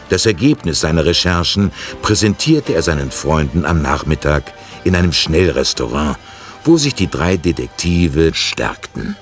[0.08, 1.70] Das Ergebnis seiner Recherchen
[2.02, 4.52] präsentierte er seinen Freunden am Nachmittag
[4.84, 6.16] in einem Schnellrestaurant,
[6.64, 9.16] wo sich die drei Detektive stärkten.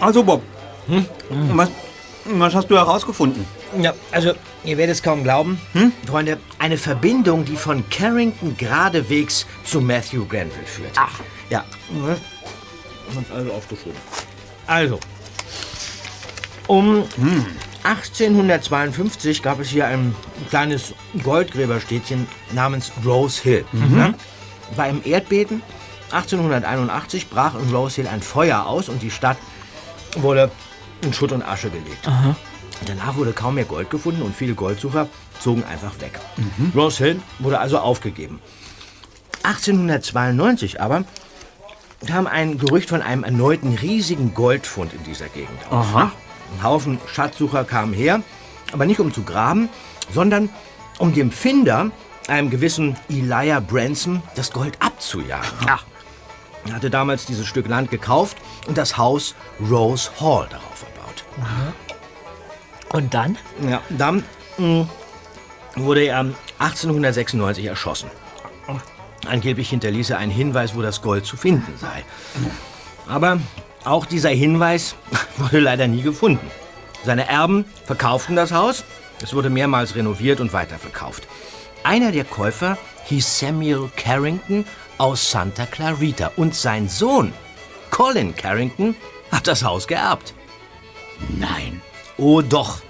[0.00, 0.42] Also, Bob,
[1.52, 1.68] was,
[2.34, 3.44] was hast du herausgefunden?
[3.80, 4.32] Ja, also,
[4.64, 5.60] ihr werdet es kaum glauben.
[6.06, 10.92] Freunde, eine Verbindung, die von Carrington geradewegs zu Matthew Granville führt.
[10.96, 11.20] Ach.
[11.50, 11.64] Ja.
[13.14, 13.98] Hab's also aufgeschrieben.
[14.66, 15.00] Also,
[16.66, 17.04] um
[17.84, 20.14] 1852 gab es hier ein
[20.50, 23.64] kleines Goldgräberstädtchen namens Rose Hill.
[23.96, 24.12] Ja?
[24.76, 25.62] Bei einem Erdbeben
[26.10, 29.38] 1881 brach in Rose Hill ein Feuer aus und die Stadt
[30.16, 30.50] wurde
[31.02, 32.08] in Schutt und Asche gelegt.
[32.86, 35.08] Danach wurde kaum mehr Gold gefunden und viele Goldsucher
[35.40, 36.18] zogen einfach weg.
[36.74, 38.40] Rose Hill wurde also aufgegeben.
[39.42, 41.04] 1892 aber
[42.06, 45.86] kam ein Gerücht von einem erneuten riesigen Goldfund in dieser Gegend auf.
[45.86, 46.12] Aha.
[46.56, 48.22] Ein Haufen Schatzsucher kamen her,
[48.72, 49.68] aber nicht um zu graben,
[50.12, 50.48] sondern
[50.98, 51.90] um dem Finder,
[52.28, 55.48] einem gewissen Elijah Branson, das Gold abzujagen.
[55.66, 55.84] Ach.
[56.66, 58.36] Er hatte damals dieses Stück Land gekauft
[58.66, 61.24] und das Haus Rose Hall darauf erbaut.
[62.92, 63.36] Und dann?
[63.68, 64.24] Ja, dann
[64.58, 64.88] mh,
[65.76, 66.18] wurde er
[66.58, 68.10] 1896 erschossen.
[69.26, 72.04] Angeblich hinterließ er einen Hinweis, wo das Gold zu finden sei.
[73.08, 73.40] Aber
[73.84, 74.94] auch dieser Hinweis
[75.36, 76.50] wurde leider nie gefunden.
[77.04, 78.84] Seine Erben verkauften das Haus,
[79.22, 81.26] es wurde mehrmals renoviert und weiterverkauft.
[81.84, 84.64] Einer der Käufer hieß Samuel Carrington
[84.98, 87.32] aus Santa Clarita und sein Sohn,
[87.90, 88.94] Colin Carrington,
[89.30, 90.34] hat das Haus geerbt.
[91.38, 91.80] Nein.
[92.16, 92.80] Oh doch.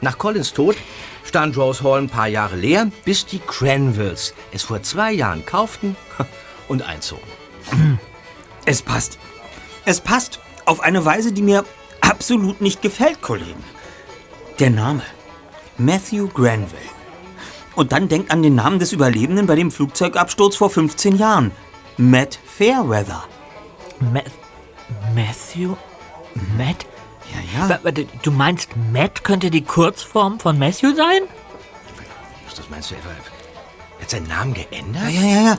[0.00, 0.76] Nach Collins Tod
[1.24, 5.96] stand Rose Hall ein paar Jahre leer, bis die Cranvilles es vor zwei Jahren kauften
[6.68, 7.22] und einzogen.
[8.64, 9.18] Es passt.
[9.84, 11.64] Es passt auf eine Weise, die mir
[12.00, 13.64] absolut nicht gefällt, Kollegen.
[14.58, 15.02] Der Name.
[15.78, 16.91] Matthew Granville.
[17.74, 21.50] Und dann denkt an den Namen des Überlebenden bei dem Flugzeugabsturz vor 15 Jahren.
[21.96, 23.24] Matt Fairweather.
[24.00, 24.20] Ma
[25.14, 25.76] Matthew?
[26.56, 26.86] Matt?
[27.56, 27.78] Ja, ja.
[28.22, 31.22] Du meinst, Matt könnte die Kurzform von Matthew sein?
[32.56, 33.08] Was meinst du etwa?
[34.00, 35.04] Hat seinen Namen geändert?
[35.04, 35.58] Ja, ja, ja, ja.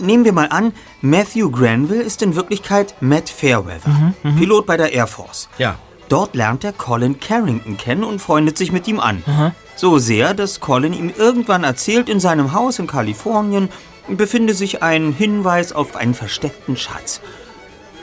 [0.00, 3.90] Nehmen wir mal an, Matthew Granville ist in Wirklichkeit Matt Fairweather,
[4.22, 5.48] Mhm, Pilot bei der Air Force.
[5.58, 5.78] Ja.
[6.12, 9.22] Dort lernt er Colin Carrington kennen und freundet sich mit ihm an.
[9.26, 9.54] Aha.
[9.76, 13.70] So sehr, dass Colin ihm irgendwann erzählt, in seinem Haus in Kalifornien
[14.08, 17.22] befinde sich ein Hinweis auf einen versteckten Schatz.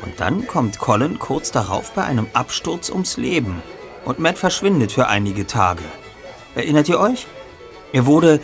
[0.02, 3.62] Und dann kommt Colin kurz darauf bei einem Absturz ums Leben.
[4.06, 5.84] Und Matt verschwindet für einige Tage.
[6.56, 7.28] Erinnert ihr euch?
[7.94, 8.40] Er wurde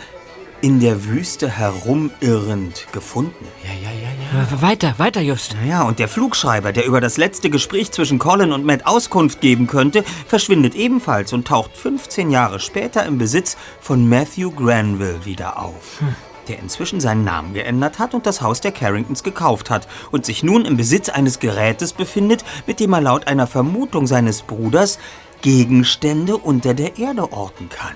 [0.66, 3.46] in der Wüste herumirrend gefunden.
[3.62, 4.08] Ja, ja, ja,
[4.50, 4.62] ja.
[4.62, 5.54] Weiter, weiter, Just.
[5.62, 9.68] Naja, und der Flugschreiber, der über das letzte Gespräch zwischen Colin und Matt Auskunft geben
[9.68, 16.02] könnte, verschwindet ebenfalls und taucht 15 Jahre später im Besitz von Matthew Granville wieder auf.
[16.48, 20.42] Der inzwischen seinen Namen geändert hat und das Haus der Carringtons gekauft hat und sich
[20.42, 24.98] nun im Besitz eines Gerätes befindet, mit dem er laut einer Vermutung seines Bruders
[25.42, 27.94] Gegenstände unter der Erde orten kann.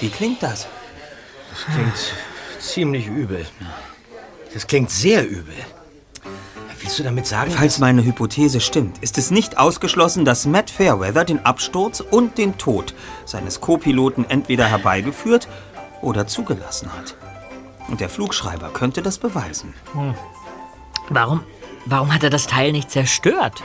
[0.00, 0.66] Wie klingt das?
[1.50, 2.14] Das klingt
[2.60, 3.46] ziemlich übel.
[4.52, 5.54] Das klingt sehr übel.
[6.80, 11.24] Willst du damit sagen, Falls meine Hypothese stimmt, ist es nicht ausgeschlossen, dass Matt Fairweather
[11.24, 12.94] den Absturz und den Tod
[13.26, 15.46] seines Co-Piloten entweder herbeigeführt
[16.00, 17.16] oder zugelassen hat.
[17.88, 19.74] Und der Flugschreiber könnte das beweisen.
[19.92, 20.14] Hm.
[21.10, 21.44] Warum,
[21.84, 23.62] warum hat er das Teil nicht zerstört?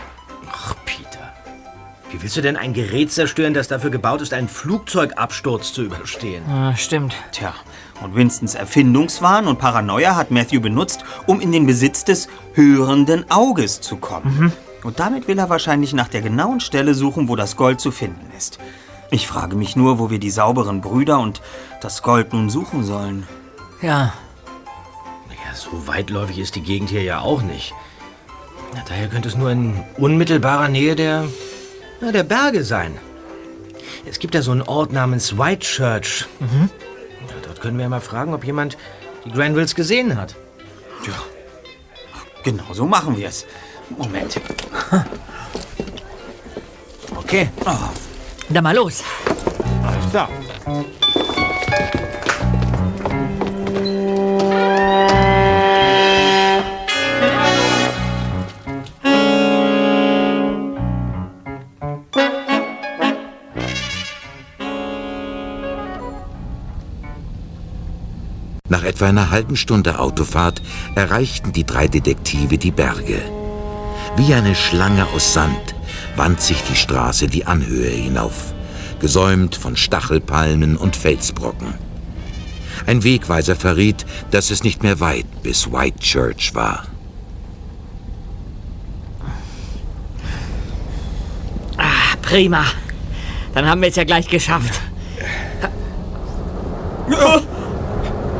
[0.51, 1.04] Ach, Peter.
[2.15, 6.45] Wie willst du denn ein Gerät zerstören, das dafür gebaut ist, einen Flugzeugabsturz zu überstehen?
[6.49, 7.13] Ah, stimmt.
[7.33, 7.53] Tja,
[8.01, 13.81] und Winstons Erfindungswahn und Paranoia hat Matthew benutzt, um in den Besitz des hörenden Auges
[13.81, 14.53] zu kommen.
[14.81, 18.31] Und damit will er wahrscheinlich nach der genauen Stelle suchen, wo das Gold zu finden
[18.37, 18.59] ist.
[19.11, 21.41] Ich frage mich nur, wo wir die sauberen Brüder und
[21.81, 23.27] das Gold nun suchen sollen.
[23.81, 24.13] Ja.
[25.27, 27.73] Naja, so weitläufig ist die Gegend hier ja auch nicht.
[28.73, 31.25] Na, daher könnte es nur in unmittelbarer Nähe der,
[32.05, 32.97] na, der Berge sein.
[34.05, 36.25] Es gibt da so einen Ort namens Whitechurch.
[36.39, 36.69] Mhm.
[37.27, 38.77] Ja, dort können wir mal fragen, ob jemand
[39.25, 40.35] die Granvilles gesehen hat.
[41.05, 41.19] Ja,
[42.43, 43.45] genau so machen wir es.
[43.89, 44.39] Moment.
[47.17, 47.49] Okay.
[48.49, 49.03] Dann mal los.
[49.83, 50.29] Alles klar.
[68.75, 70.61] Nach etwa einer halben Stunde Autofahrt
[70.95, 73.21] erreichten die drei Detektive die Berge.
[74.17, 75.75] Wie eine Schlange aus Sand
[76.17, 78.53] wand sich die Straße die Anhöhe hinauf,
[78.99, 81.75] gesäumt von Stachelpalmen und Felsbrocken.
[82.85, 86.83] Ein Wegweiser verriet, dass es nicht mehr weit bis Whitechurch war.
[91.77, 92.65] Ah, prima.
[93.53, 94.81] Dann haben wir es ja gleich geschafft.
[97.09, 97.54] Ja!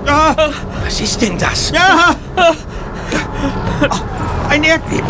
[0.06, 1.72] Was ist denn das?
[1.72, 2.16] Ja!
[4.50, 5.10] Ein Erdbeben!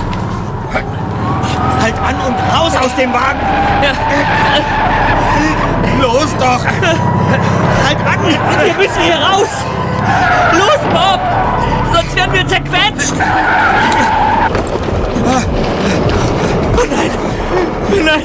[1.81, 3.39] Halt an und raus aus dem Wagen!
[6.01, 6.65] Los doch!
[7.85, 8.19] Halt an!
[8.25, 9.49] Wir müssen hier raus!
[10.53, 11.19] Los, Bob!
[11.93, 13.13] Sonst werden wir zerquetscht!
[16.77, 17.11] Oh nein!
[17.91, 18.23] Oh nein!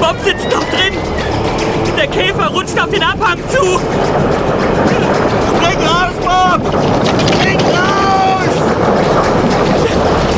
[0.00, 0.94] Bob sitzt noch drin!
[1.96, 3.80] Der Käfer rutscht auf den Abhang zu!
[5.66, 6.60] Spring raus, Bob!
[7.28, 8.54] Spring raus!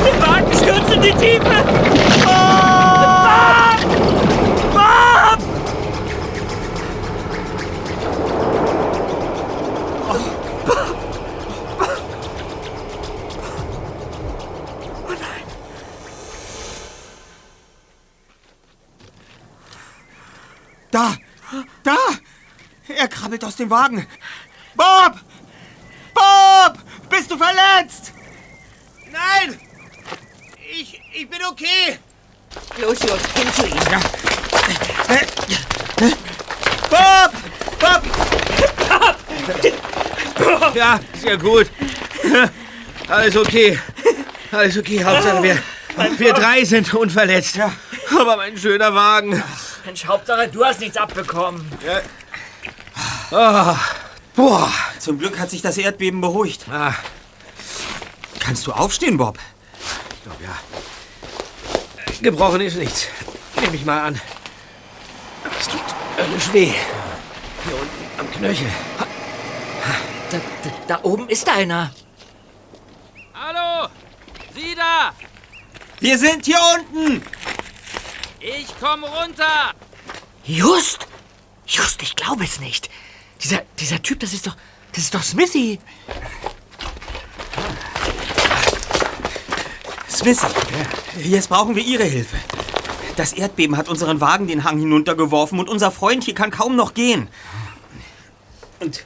[0.04, 1.58] Der Wagen stürzt in die Tiefe!
[2.24, 3.78] Bob!
[4.72, 5.38] Bob!
[20.90, 21.16] Da!
[21.82, 21.96] Da!
[22.88, 24.06] Er krabbelt aus dem Wagen.
[24.74, 25.18] Bob!
[26.14, 26.78] Bob!
[27.10, 28.12] Bist du verletzt?
[29.10, 29.58] Nein!
[30.70, 31.98] Ich, ich bin okay.
[32.78, 33.76] Los, Jungs, hin zu ihm.
[36.90, 37.32] Bob!
[40.88, 41.66] Ja, sehr gut.
[43.08, 43.78] Alles okay.
[44.50, 45.04] Alles okay.
[45.04, 45.58] Hauptsache, wir,
[46.16, 47.56] wir drei sind unverletzt.
[47.56, 47.70] Ja.
[48.18, 49.42] Aber mein schöner Wagen.
[49.84, 51.70] Mensch, Hauptsache, du hast nichts abbekommen.
[53.30, 53.76] Ah.
[54.34, 56.64] Boah, zum Glück hat sich das Erdbeben beruhigt.
[56.70, 56.94] Ah.
[58.38, 59.38] Kannst du aufstehen, Bob?
[60.14, 60.58] Ich glaube, ja.
[62.22, 63.08] Gebrochen ist nichts.
[63.60, 64.18] Nehme ich mal an.
[65.60, 65.80] Es tut
[66.16, 66.72] höllisch weh.
[67.64, 68.70] Hier unten am Knöchel.
[70.30, 71.90] Da, da, da oben ist einer.
[73.32, 73.88] Hallo!
[74.54, 75.12] Sie da!
[76.00, 77.22] Wir sind hier unten!
[78.40, 79.72] Ich komm runter!
[80.44, 81.06] Just!
[81.66, 82.90] Just, ich glaube es nicht.
[83.42, 84.56] Dieser, dieser Typ, das ist doch.
[84.92, 85.78] Das ist doch Smithy.
[90.10, 90.46] Smithy,
[91.22, 92.36] jetzt brauchen wir Ihre Hilfe.
[93.16, 96.94] Das Erdbeben hat unseren Wagen den Hang hinuntergeworfen und unser Freund hier kann kaum noch
[96.94, 97.28] gehen.
[98.80, 99.04] Und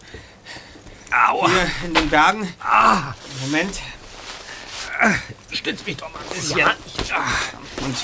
[1.12, 1.48] Aua.
[1.48, 2.48] hier in den Bergen.
[2.60, 3.12] Ah.
[3.42, 3.80] Moment.
[5.50, 6.58] Stütz mich doch mal ein bisschen.
[6.58, 6.74] Ja.
[7.82, 7.96] Und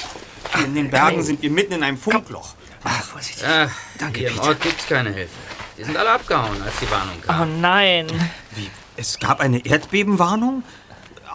[0.54, 2.54] hier in den Bergen sind wir mitten in einem Funkloch.
[2.84, 3.44] Ah, vorsichtig.
[3.46, 4.48] Ach, Danke, hier im Peter.
[4.48, 5.32] Ort gibt's keine Hilfe.
[5.76, 7.40] Die sind alle abgehauen, als die Warnung kam.
[7.40, 8.06] Oh nein.
[8.54, 8.70] Wie?
[8.96, 10.64] Es gab eine Erdbebenwarnung?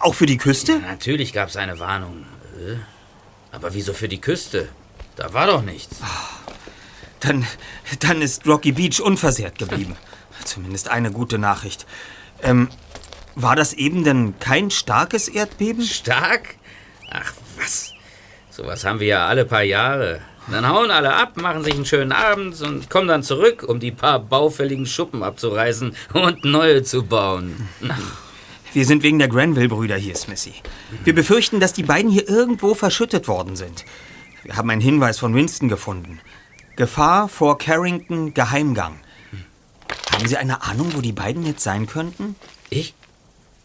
[0.02, 0.80] Auch für die Küste?
[0.80, 2.26] Natürlich gab's eine Warnung.
[2.58, 2.76] Äh,
[3.52, 4.68] Aber wieso für die Küste?
[5.16, 5.96] Da war doch nichts.
[7.20, 7.46] Dann,
[8.00, 9.96] dann ist Rocky Beach unversehrt geblieben.
[10.44, 11.86] Zumindest eine gute Nachricht.
[12.42, 12.68] Ähm,
[13.34, 15.82] war das eben denn kein starkes Erdbeben?
[15.82, 16.56] Stark?
[17.10, 17.92] Ach, was?
[18.50, 20.20] Sowas haben wir ja alle paar Jahre.
[20.50, 23.90] Dann hauen alle ab, machen sich einen schönen Abend und kommen dann zurück, um die
[23.90, 27.68] paar baufälligen Schuppen abzureißen und neue zu bauen.
[28.74, 30.52] Wir sind wegen der Granville-Brüder hier, Smithy.
[31.02, 33.84] Wir befürchten, dass die beiden hier irgendwo verschüttet worden sind.
[34.42, 36.20] Wir haben einen Hinweis von Winston gefunden.
[36.76, 38.98] Gefahr vor Carrington Geheimgang.
[40.12, 42.36] Haben Sie eine Ahnung, wo die beiden jetzt sein könnten?
[42.70, 42.94] Ich?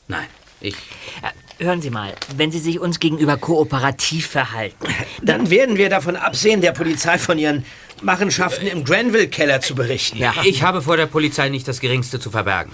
[0.08, 0.28] Nein,
[0.62, 0.76] ich.
[1.22, 4.88] Äh, Hören Sie mal, wenn Sie sich uns gegenüber kooperativ verhalten.
[5.22, 7.66] Dann werden wir davon absehen, der Polizei von ihren
[8.02, 10.18] Machenschaften im Granville-Keller zu berichten.
[10.18, 12.72] Ja, ich habe vor der Polizei nicht das Geringste zu verbergen.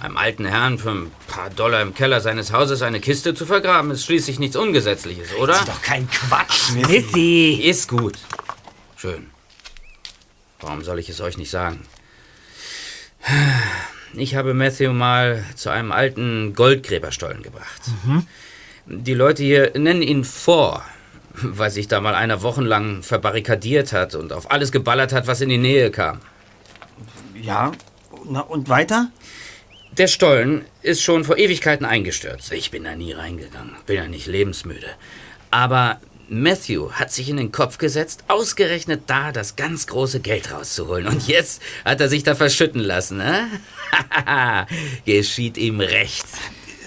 [0.00, 3.90] Einem alten Herrn für ein paar Dollar im Keller seines Hauses eine Kiste zu vergraben,
[3.90, 5.52] ist schließlich nichts Ungesetzliches, oder?
[5.52, 6.70] Das ist doch kein Quatsch.
[6.70, 7.60] Smithy!
[7.62, 8.16] Ist gut.
[8.96, 9.28] Schön.
[10.60, 11.80] Warum soll ich es euch nicht sagen?
[14.14, 17.82] Ich habe Matthew mal zu einem alten Goldgräberstollen gebracht.
[18.86, 20.84] Die Leute hier nennen ihn vor,
[21.34, 25.50] weil sich da mal einer wochenlang verbarrikadiert hat und auf alles geballert hat, was in
[25.50, 26.20] die Nähe kam.
[27.40, 27.72] Ja.
[28.24, 29.10] Na, und weiter?
[29.96, 32.52] Der Stollen ist schon vor Ewigkeiten eingestürzt.
[32.52, 34.88] Ich bin da nie reingegangen, bin ja nicht lebensmüde.
[35.50, 41.06] Aber Matthew hat sich in den Kopf gesetzt, ausgerechnet da das ganz große Geld rauszuholen.
[41.06, 43.48] Und jetzt hat er sich da verschütten lassen, ne?
[45.04, 46.26] Geschieht ihm recht.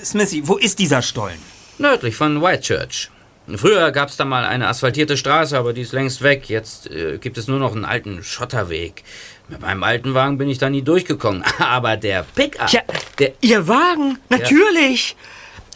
[0.04, 1.39] Smithy, wo ist dieser Stollen?
[1.78, 3.10] Nördlich von Whitechurch.
[3.56, 6.48] Früher gab es da mal eine asphaltierte Straße, aber die ist längst weg.
[6.48, 9.04] Jetzt äh, gibt es nur noch einen alten Schotterweg.
[9.50, 11.44] Mit meinem alten Wagen bin ich da nie durchgekommen.
[11.60, 12.82] Aber der Pickup, Tja,
[13.20, 13.34] der...
[13.42, 14.18] Ihr Wagen?
[14.30, 15.18] Natürlich!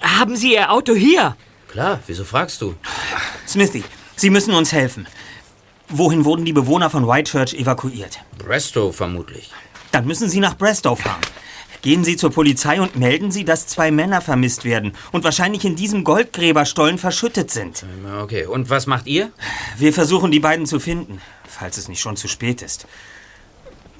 [0.01, 1.36] Haben Sie Ihr Auto hier?
[1.76, 2.73] Klar, wieso fragst du?
[3.45, 3.84] Smithy,
[4.15, 5.07] Sie müssen uns helfen.
[5.89, 8.19] Wohin wurden die Bewohner von Whitechurch evakuiert?
[8.38, 9.51] Brestow vermutlich.
[9.91, 11.19] Dann müssen Sie nach Brestow fahren.
[11.82, 15.76] Gehen Sie zur Polizei und melden Sie, dass zwei Männer vermisst werden und wahrscheinlich in
[15.76, 17.86] diesem Goldgräberstollen verschüttet sind.
[18.21, 19.32] Okay, und was macht ihr?
[19.78, 22.88] Wir versuchen, die beiden zu finden, falls es nicht schon zu spät ist.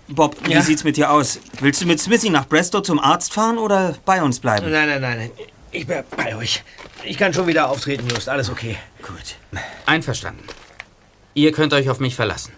[0.07, 0.59] Bob, Ja?
[0.59, 1.41] wie sieht's mit dir aus?
[1.59, 4.71] Willst du mit Smithy nach Brestow zum Arzt fahren oder bei uns bleiben?
[4.71, 5.32] Nein, nein, nein.
[5.76, 6.63] Ich bleib bei euch.
[7.03, 8.30] Ich kann schon wieder auftreten, Just.
[8.30, 8.78] Alles okay.
[9.01, 9.36] Gut.
[9.86, 10.45] Einverstanden.
[11.34, 12.53] Ihr könnt euch auf mich verlassen.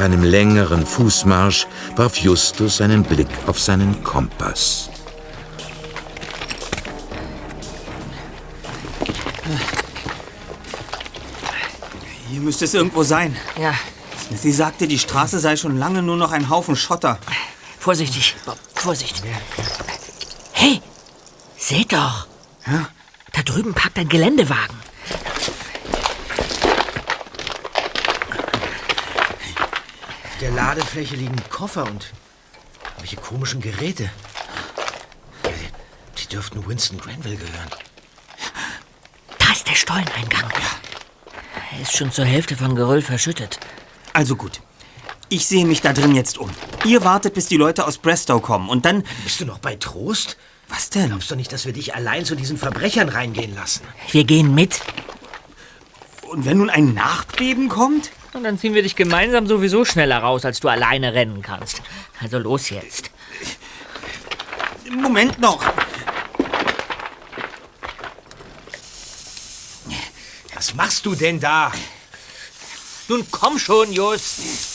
[0.00, 4.88] Nach einem längeren Fußmarsch warf Justus einen Blick auf seinen Kompass.
[12.30, 13.36] Hier müsste es irgendwo sein.
[13.60, 13.74] Ja,
[14.34, 17.18] Sie sagte, die Straße sei schon lange nur noch ein Haufen Schotter.
[17.78, 19.22] vorsichtig, Bob, Vorsicht.
[20.52, 20.80] Hey,
[21.58, 22.26] seht doch,
[22.66, 22.88] Ja?
[23.34, 24.79] Da drüben parkt ein Geländewagen.
[30.40, 32.12] Der Ladefläche liegen Koffer und
[32.98, 34.10] welche komischen Geräte.
[36.18, 37.70] Die dürften Winston Granville gehören.
[39.38, 40.50] Da ist der Stolleneingang.
[41.72, 43.58] Er ist schon zur Hälfte von Geröll verschüttet.
[44.12, 44.60] Also gut.
[45.28, 46.50] Ich sehe mich da drin jetzt um.
[46.84, 49.04] Ihr wartet, bis die Leute aus Brestow kommen und dann...
[49.24, 50.36] Bist du noch bei Trost?
[50.68, 51.08] Was denn?
[51.08, 53.82] Glaubst du nicht, dass wir dich allein zu diesen Verbrechern reingehen lassen?
[54.10, 54.80] Wir gehen mit.
[56.28, 58.10] Und wenn nun ein Nachbeben kommt?
[58.32, 61.82] Und dann ziehen wir dich gemeinsam sowieso schneller raus, als du alleine rennen kannst.
[62.20, 63.10] Also los jetzt.
[64.90, 65.64] Moment noch.
[70.54, 71.72] Was machst du denn da?
[73.08, 74.69] Nun komm schon, Just.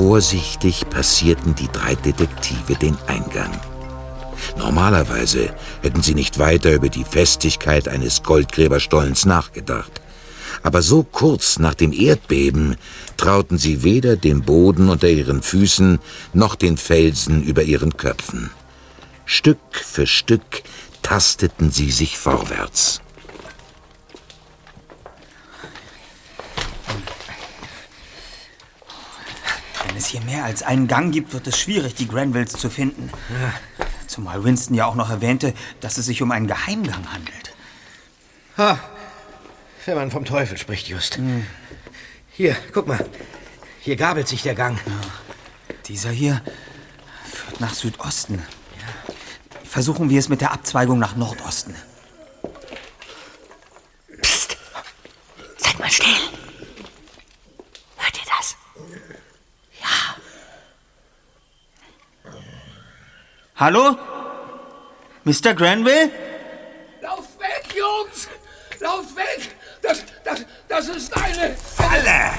[0.00, 3.50] Vorsichtig passierten die drei Detektive den Eingang.
[4.56, 10.00] Normalerweise hätten sie nicht weiter über die Festigkeit eines Goldgräberstollens nachgedacht.
[10.62, 12.78] Aber so kurz nach dem Erdbeben
[13.18, 15.98] trauten sie weder dem Boden unter ihren Füßen
[16.32, 18.48] noch den Felsen über ihren Köpfen.
[19.26, 20.62] Stück für Stück
[21.02, 23.02] tasteten sie sich vorwärts.
[30.10, 33.10] Hier mehr als einen Gang gibt, wird es schwierig, die Granvilles zu finden.
[34.06, 37.54] Zumal Winston ja auch noch erwähnte, dass es sich um einen Geheimgang handelt.
[38.56, 38.78] Ha,
[39.86, 41.18] wenn man vom Teufel spricht, Just.
[42.32, 43.04] Hier, guck mal.
[43.80, 44.78] Hier gabelt sich der Gang.
[45.86, 46.42] Dieser hier
[47.24, 48.42] führt nach Südosten.
[49.64, 51.74] Versuchen wir es mit der Abzweigung nach Nordosten.
[55.58, 56.08] Seid mal still.
[57.96, 58.56] Hört ihr das?
[63.60, 63.94] Hallo?
[65.24, 65.52] Mr.
[65.52, 66.10] Granville?
[67.02, 68.26] Lauf weg, Jungs!
[68.80, 69.54] Lauf weg!
[69.82, 72.32] Das, das, das ist eine Falle!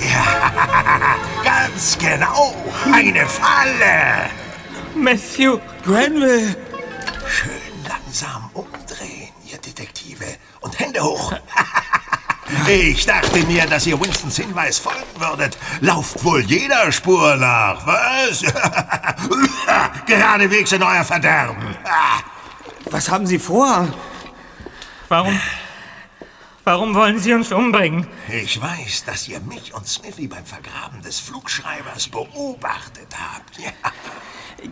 [0.00, 1.14] Ja,
[1.44, 2.52] ganz genau.
[2.92, 4.28] Eine Falle.
[4.96, 6.56] Matthew Granville.
[7.28, 10.24] Schön langsam umdrehen, ihr Detektive.
[10.62, 11.32] Und Hände hoch.
[12.68, 15.56] Ich dachte mir, dass ihr Winstons Hinweis folgen würdet.
[15.80, 18.42] Lauft wohl jeder Spur nach, was?
[20.06, 21.76] Geradewegs in euer Verderben.
[22.90, 23.86] Was haben Sie vor?
[25.08, 25.40] Warum?
[26.64, 28.08] Warum wollen Sie uns umbringen?
[28.28, 33.58] Ich weiß, dass ihr mich und Smithy beim Vergraben des Flugschreibers beobachtet habt.
[33.58, 33.70] Ja.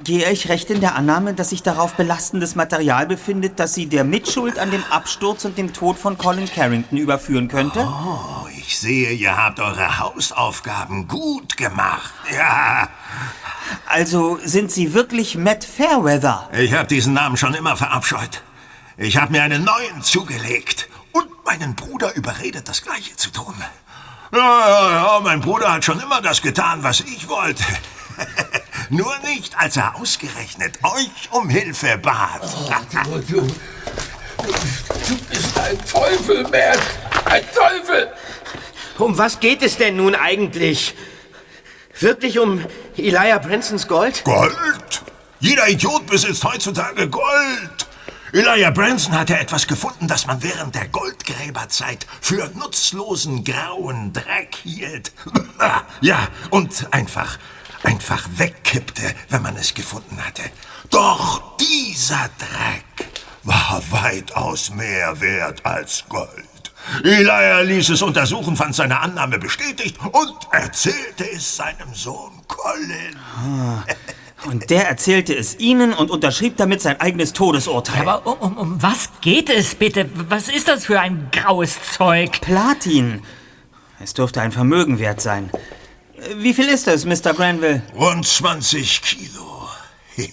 [0.02, 4.05] Gehe ich recht in der Annahme, dass sich darauf belastendes Material befindet, das Sie der
[4.05, 7.86] Mitschuld an dem Absturz und dem Tod von Colin Carrington überführen könnte?
[7.86, 12.12] Oh, ich sehe, ihr habt eure Hausaufgaben gut gemacht.
[12.35, 12.89] Ja.
[13.86, 16.48] Also sind Sie wirklich Matt Fairweather?
[16.52, 18.43] Ich habe diesen Namen schon immer verabscheut.
[18.97, 23.55] Ich habe mir einen neuen zugelegt und meinen Bruder überredet, das Gleiche zu tun.
[24.32, 27.65] Ja, ja, ja, mein Bruder hat schon immer das getan, was ich wollte.
[28.91, 32.43] Nur nicht, als er ausgerechnet euch um Hilfe bat.
[33.05, 36.78] Du, du, du bist ein Teufel, Matt!
[37.24, 38.12] Ein Teufel!
[38.99, 40.95] Um was geht es denn nun eigentlich?
[41.99, 42.65] Wirklich um
[42.97, 44.23] Elijah Bransons Gold?
[44.24, 45.03] Gold?
[45.41, 47.86] Jeder Idiot besitzt heutzutage Gold.
[48.35, 55.12] Elijah Branson hatte etwas gefunden, das man während der Goldgräberzeit für nutzlosen grauen Dreck hielt.
[56.01, 57.39] Ja, und einfach,
[57.85, 60.43] einfach wegkippte, wenn man es gefunden hatte.
[60.90, 63.09] Doch dieser Dreck
[63.43, 66.44] war weitaus mehr wert als Gold.
[67.02, 73.16] Elijah ließ es untersuchen, fand seine Annahme bestätigt und erzählte es seinem Sohn Colin.
[74.47, 78.06] Und der erzählte es Ihnen und unterschrieb damit sein eigenes Todesurteil.
[78.06, 80.11] Aber um, um, um was geht es bitte?
[80.28, 82.40] Was ist das für ein graues Zeug?
[82.43, 83.23] Platin.
[84.01, 85.51] Es dürfte ein Vermögen wert sein.
[86.37, 87.35] Wie viel ist es, Mr.
[87.35, 87.83] Granville?
[87.95, 89.69] Rund 20 Kilo.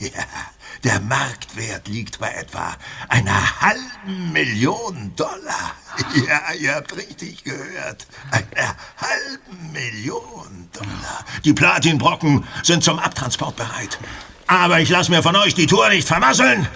[0.83, 2.75] Der Marktwert liegt bei etwa
[3.07, 5.75] einer halben Million Dollar.
[6.27, 8.07] Ja, ihr habt richtig gehört.
[8.31, 11.25] Einer halben Million Dollar.
[11.43, 13.99] Die Platinbrocken sind zum Abtransport bereit.
[14.47, 16.67] Aber ich lasse mir von euch die Tour nicht vermasseln.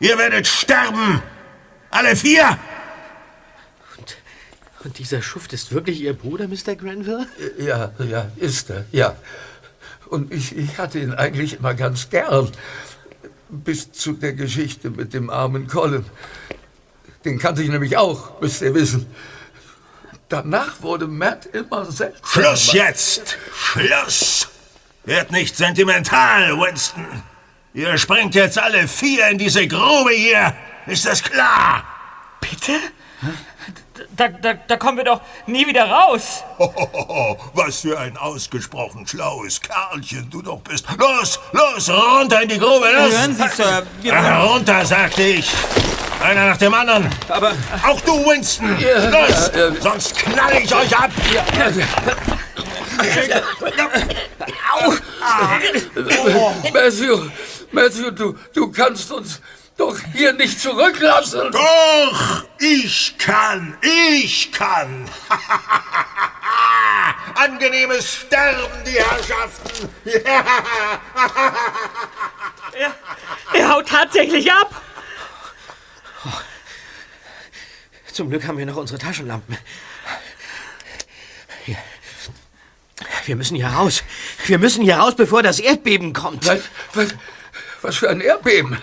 [0.00, 1.22] Ihr werdet sterben.
[1.90, 2.58] Alle vier.
[4.82, 6.74] Und dieser Schuft ist wirklich Ihr Bruder, Mr.
[6.74, 7.26] Granville?
[7.58, 9.14] Ja, ja, ist er, ja.
[10.08, 12.50] Und ich, ich hatte ihn eigentlich immer ganz gern.
[13.48, 16.04] Bis zu der Geschichte mit dem armen Colin.
[17.24, 19.06] Den kannte ich nämlich auch, müsst ihr wissen.
[20.28, 22.26] Danach wurde Matt immer seltsamer.
[22.26, 23.36] Schluss jetzt!
[23.52, 24.48] Schluss!
[25.04, 27.04] Werd nicht sentimental, Winston.
[27.74, 30.54] Ihr springt jetzt alle vier in diese Grube hier.
[30.86, 31.84] Ist das klar?
[32.40, 32.72] Bitte?
[34.16, 36.42] Da, da, da kommen wir doch nie wieder raus.
[36.58, 40.86] Hohoho, was für ein ausgesprochen schlaues Kerlchen du doch bist.
[40.98, 43.12] Los, los, runter in die Grube, los!
[43.12, 45.50] Hören Sie, Sir, wir Ah, runter, sagte ich.
[46.22, 47.08] Einer nach dem anderen.
[47.28, 47.52] Aber
[47.86, 48.76] Auch du, Winston.
[48.78, 49.80] Ja, Los, ja, ja.
[49.80, 51.10] sonst knall ich euch ab.
[56.72, 57.30] Matthew,
[57.72, 59.40] Matthew, du, du kannst uns
[59.80, 61.50] doch hier nicht zurücklassen.
[61.50, 65.08] Doch, ich kann, ich kann.
[67.34, 69.88] Angenehmes Sterben, die Herrschaften.
[72.72, 72.94] Er,
[73.52, 74.70] er haut tatsächlich ab.
[78.12, 79.58] zum Glück haben wir noch unsere Taschenlampen.
[81.64, 81.76] Hier.
[83.26, 84.02] Wir müssen hier raus.
[84.46, 86.46] Wir müssen hier raus, bevor das Erdbeben kommt.
[86.46, 86.60] Was,
[86.94, 87.08] was,
[87.82, 88.76] was für ein Erdbeben.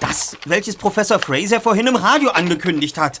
[0.00, 3.20] Das, welches Professor Fraser vorhin im Radio angekündigt hat.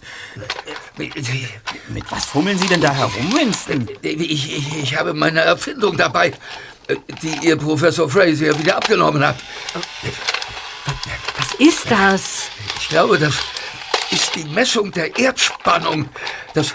[0.96, 3.88] Mit was fummeln Sie denn da herum, Winston?
[4.02, 6.32] Ich, ich, ich habe meine Erfindung dabei,
[6.88, 9.36] äh, die Ihr Professor Fraser wieder abgenommen hat.
[11.36, 12.48] Was ist das?
[12.78, 13.34] Ich glaube, das
[14.10, 16.08] ist die Messung der Erdspannung.
[16.54, 16.74] Das,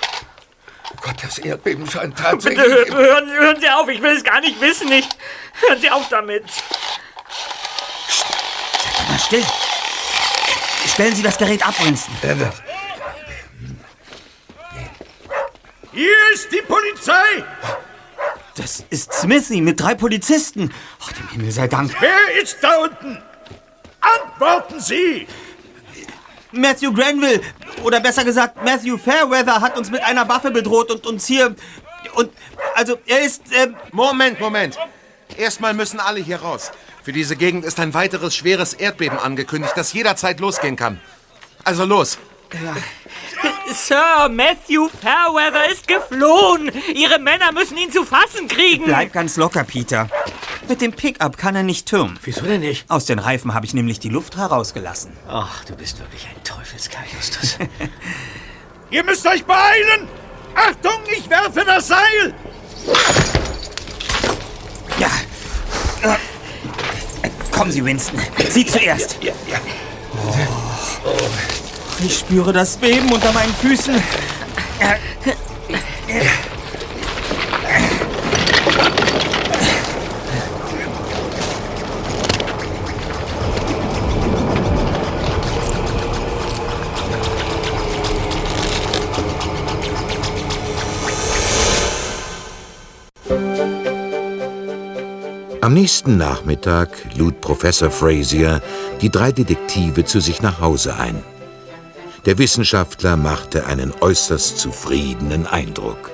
[0.92, 2.66] oh Gott, das Erdbeben scheint Bitte tatsächlich...
[2.66, 4.92] hö- hören, hören Sie auf, ich will es gar nicht wissen.
[4.92, 5.08] Ich,
[5.68, 6.44] hören Sie auf damit.
[9.10, 9.44] Na, still.
[10.88, 12.16] Stellen Sie das Gerät ab, Winston.
[15.92, 17.44] Hier ist die Polizei!
[18.56, 20.74] Das ist Smithy mit drei Polizisten.
[21.02, 21.94] Ach, dem Himmel sei Dank.
[22.00, 23.22] Wer ist da unten?
[24.00, 25.28] Antworten Sie!
[26.52, 27.42] Matthew Granville,
[27.84, 31.56] oder besser gesagt, Matthew Fairweather hat uns mit einer Waffe bedroht und uns hier...
[32.16, 32.32] Und,
[32.76, 33.42] also, er ist...
[33.52, 34.78] Ähm, Moment, Moment.
[35.36, 36.72] Erstmal müssen alle hier raus.
[37.06, 41.00] Für diese Gegend ist ein weiteres schweres Erdbeben angekündigt, das jederzeit losgehen kann.
[41.64, 42.18] Also los.
[43.72, 46.72] Sir, Matthew Fairweather ist geflohen.
[46.96, 48.86] Ihre Männer müssen ihn zu fassen kriegen.
[48.86, 50.10] bleib ganz locker, Peter.
[50.68, 52.18] Mit dem Pickup kann er nicht türmen.
[52.24, 52.90] Wieso denn nicht?
[52.90, 55.12] Aus den Reifen habe ich nämlich die Luft herausgelassen.
[55.30, 57.60] Ach, du bist wirklich ein Teufelskerl, Justus.
[58.90, 60.08] Ihr müsst euch beeilen!
[60.56, 62.34] Achtung, ich werfe das Seil!
[64.98, 65.12] Ja.
[67.56, 68.20] Äh, Kommen Sie, Winston.
[68.50, 69.18] Sie zuerst.
[71.06, 71.14] Oh.
[72.04, 73.96] Ich spüre das Beben unter meinen Füßen.
[95.76, 98.62] Nächsten Nachmittag lud Professor Frazier
[99.02, 101.22] die drei Detektive zu sich nach Hause ein.
[102.26, 106.12] Der Wissenschaftler machte einen äußerst zufriedenen Eindruck.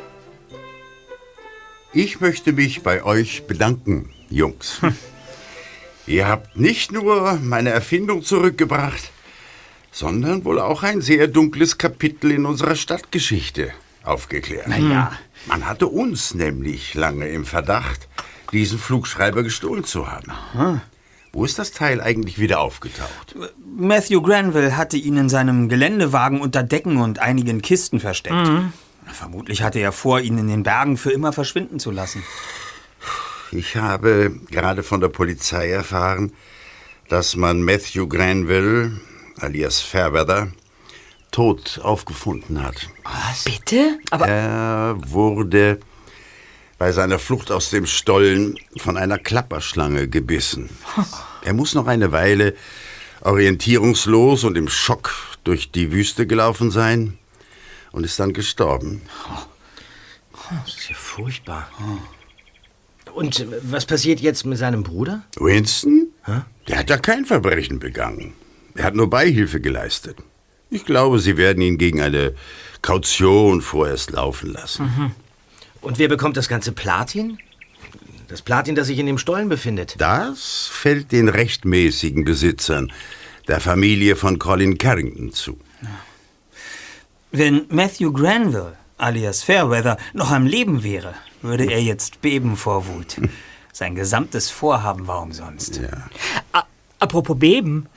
[1.94, 4.82] Ich möchte mich bei euch bedanken, Jungs.
[6.08, 9.12] Ihr habt nicht nur meine Erfindung zurückgebracht,
[9.92, 14.66] sondern wohl auch ein sehr dunkles Kapitel in unserer Stadtgeschichte aufgeklärt.
[14.68, 15.12] Na ja.
[15.46, 18.08] Man hatte uns nämlich lange im Verdacht,
[18.52, 20.82] diesen Flugschreiber gestohlen zu haben.
[21.34, 23.36] Wo ist das Teil eigentlich wieder aufgetaucht?
[23.78, 28.36] Matthew Granville hatte ihn in seinem Geländewagen unter Decken und einigen Kisten versteckt.
[28.36, 28.74] Mhm.
[29.06, 32.24] Vermutlich hatte er vor, ihn in den Bergen für immer verschwinden zu lassen.
[33.52, 36.32] Ich habe gerade von der Polizei erfahren,
[37.10, 39.00] dass man Matthew Granville,
[39.40, 40.50] alias Fairweather,
[41.32, 42.90] tot aufgefunden hat.
[43.04, 43.44] Was?
[43.44, 43.98] Bitte?
[44.12, 45.80] Aber Er wurde
[46.82, 50.72] bei seiner Flucht aus dem Stollen von einer Klapperschlange gebissen.
[51.44, 52.56] Er muss noch eine Weile
[53.22, 55.12] orientierungslos und im Schock
[55.44, 57.20] durch die Wüste gelaufen sein
[57.92, 59.04] und ist dann gestorben.
[60.66, 61.70] Das ist ja furchtbar.
[63.14, 65.24] Und äh, was passiert jetzt mit seinem Bruder?
[65.38, 66.08] Winston?
[66.68, 68.34] Der hat ja kein Verbrechen begangen.
[68.74, 70.18] Er hat nur Beihilfe geleistet.
[70.72, 72.34] Ich glaube, Sie werden ihn gegen eine
[72.82, 74.86] Kaution vorerst laufen lassen.
[74.86, 75.12] Mhm.
[75.82, 77.40] Und wer bekommt das ganze Platin?
[78.28, 79.96] Das Platin, das sich in dem Stollen befindet.
[79.98, 82.92] Das fällt den rechtmäßigen Besitzern
[83.48, 85.58] der Familie von Colin Carrington zu.
[87.32, 93.18] Wenn Matthew Granville, alias Fairweather, noch am Leben wäre, würde er jetzt beben vor Wut.
[93.74, 95.82] Sein gesamtes Vorhaben war umsonst.
[96.52, 96.64] A
[97.00, 97.88] apropos Beben.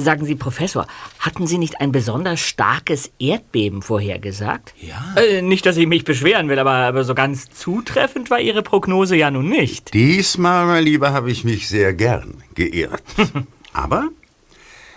[0.00, 0.86] Sagen Sie, Professor,
[1.18, 4.72] hatten Sie nicht ein besonders starkes Erdbeben vorhergesagt?
[4.80, 5.16] Ja.
[5.16, 9.16] Äh, nicht, dass ich mich beschweren will, aber, aber so ganz zutreffend war Ihre Prognose
[9.16, 9.92] ja nun nicht.
[9.94, 13.02] Diesmal, mein Lieber, habe ich mich sehr gern geirrt.
[13.72, 14.08] Aber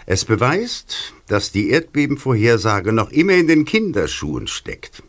[0.05, 5.03] es beweist, dass die Erdbebenvorhersage noch immer in den Kinderschuhen steckt.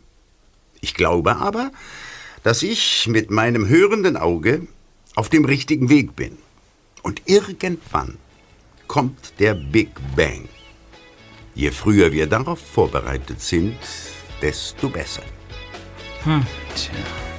[0.81, 1.71] Ich glaube aber,
[2.43, 4.67] dass ich mit meinem hörenden Auge
[5.15, 6.37] auf dem richtigen Weg bin.
[7.01, 8.17] Und irgendwann
[8.93, 10.47] kommt der Big Bang.
[11.55, 13.79] Je früher wir darauf vorbereitet sind,
[14.39, 15.23] desto besser.
[16.25, 16.45] Hm.
[16.75, 17.32] Tja.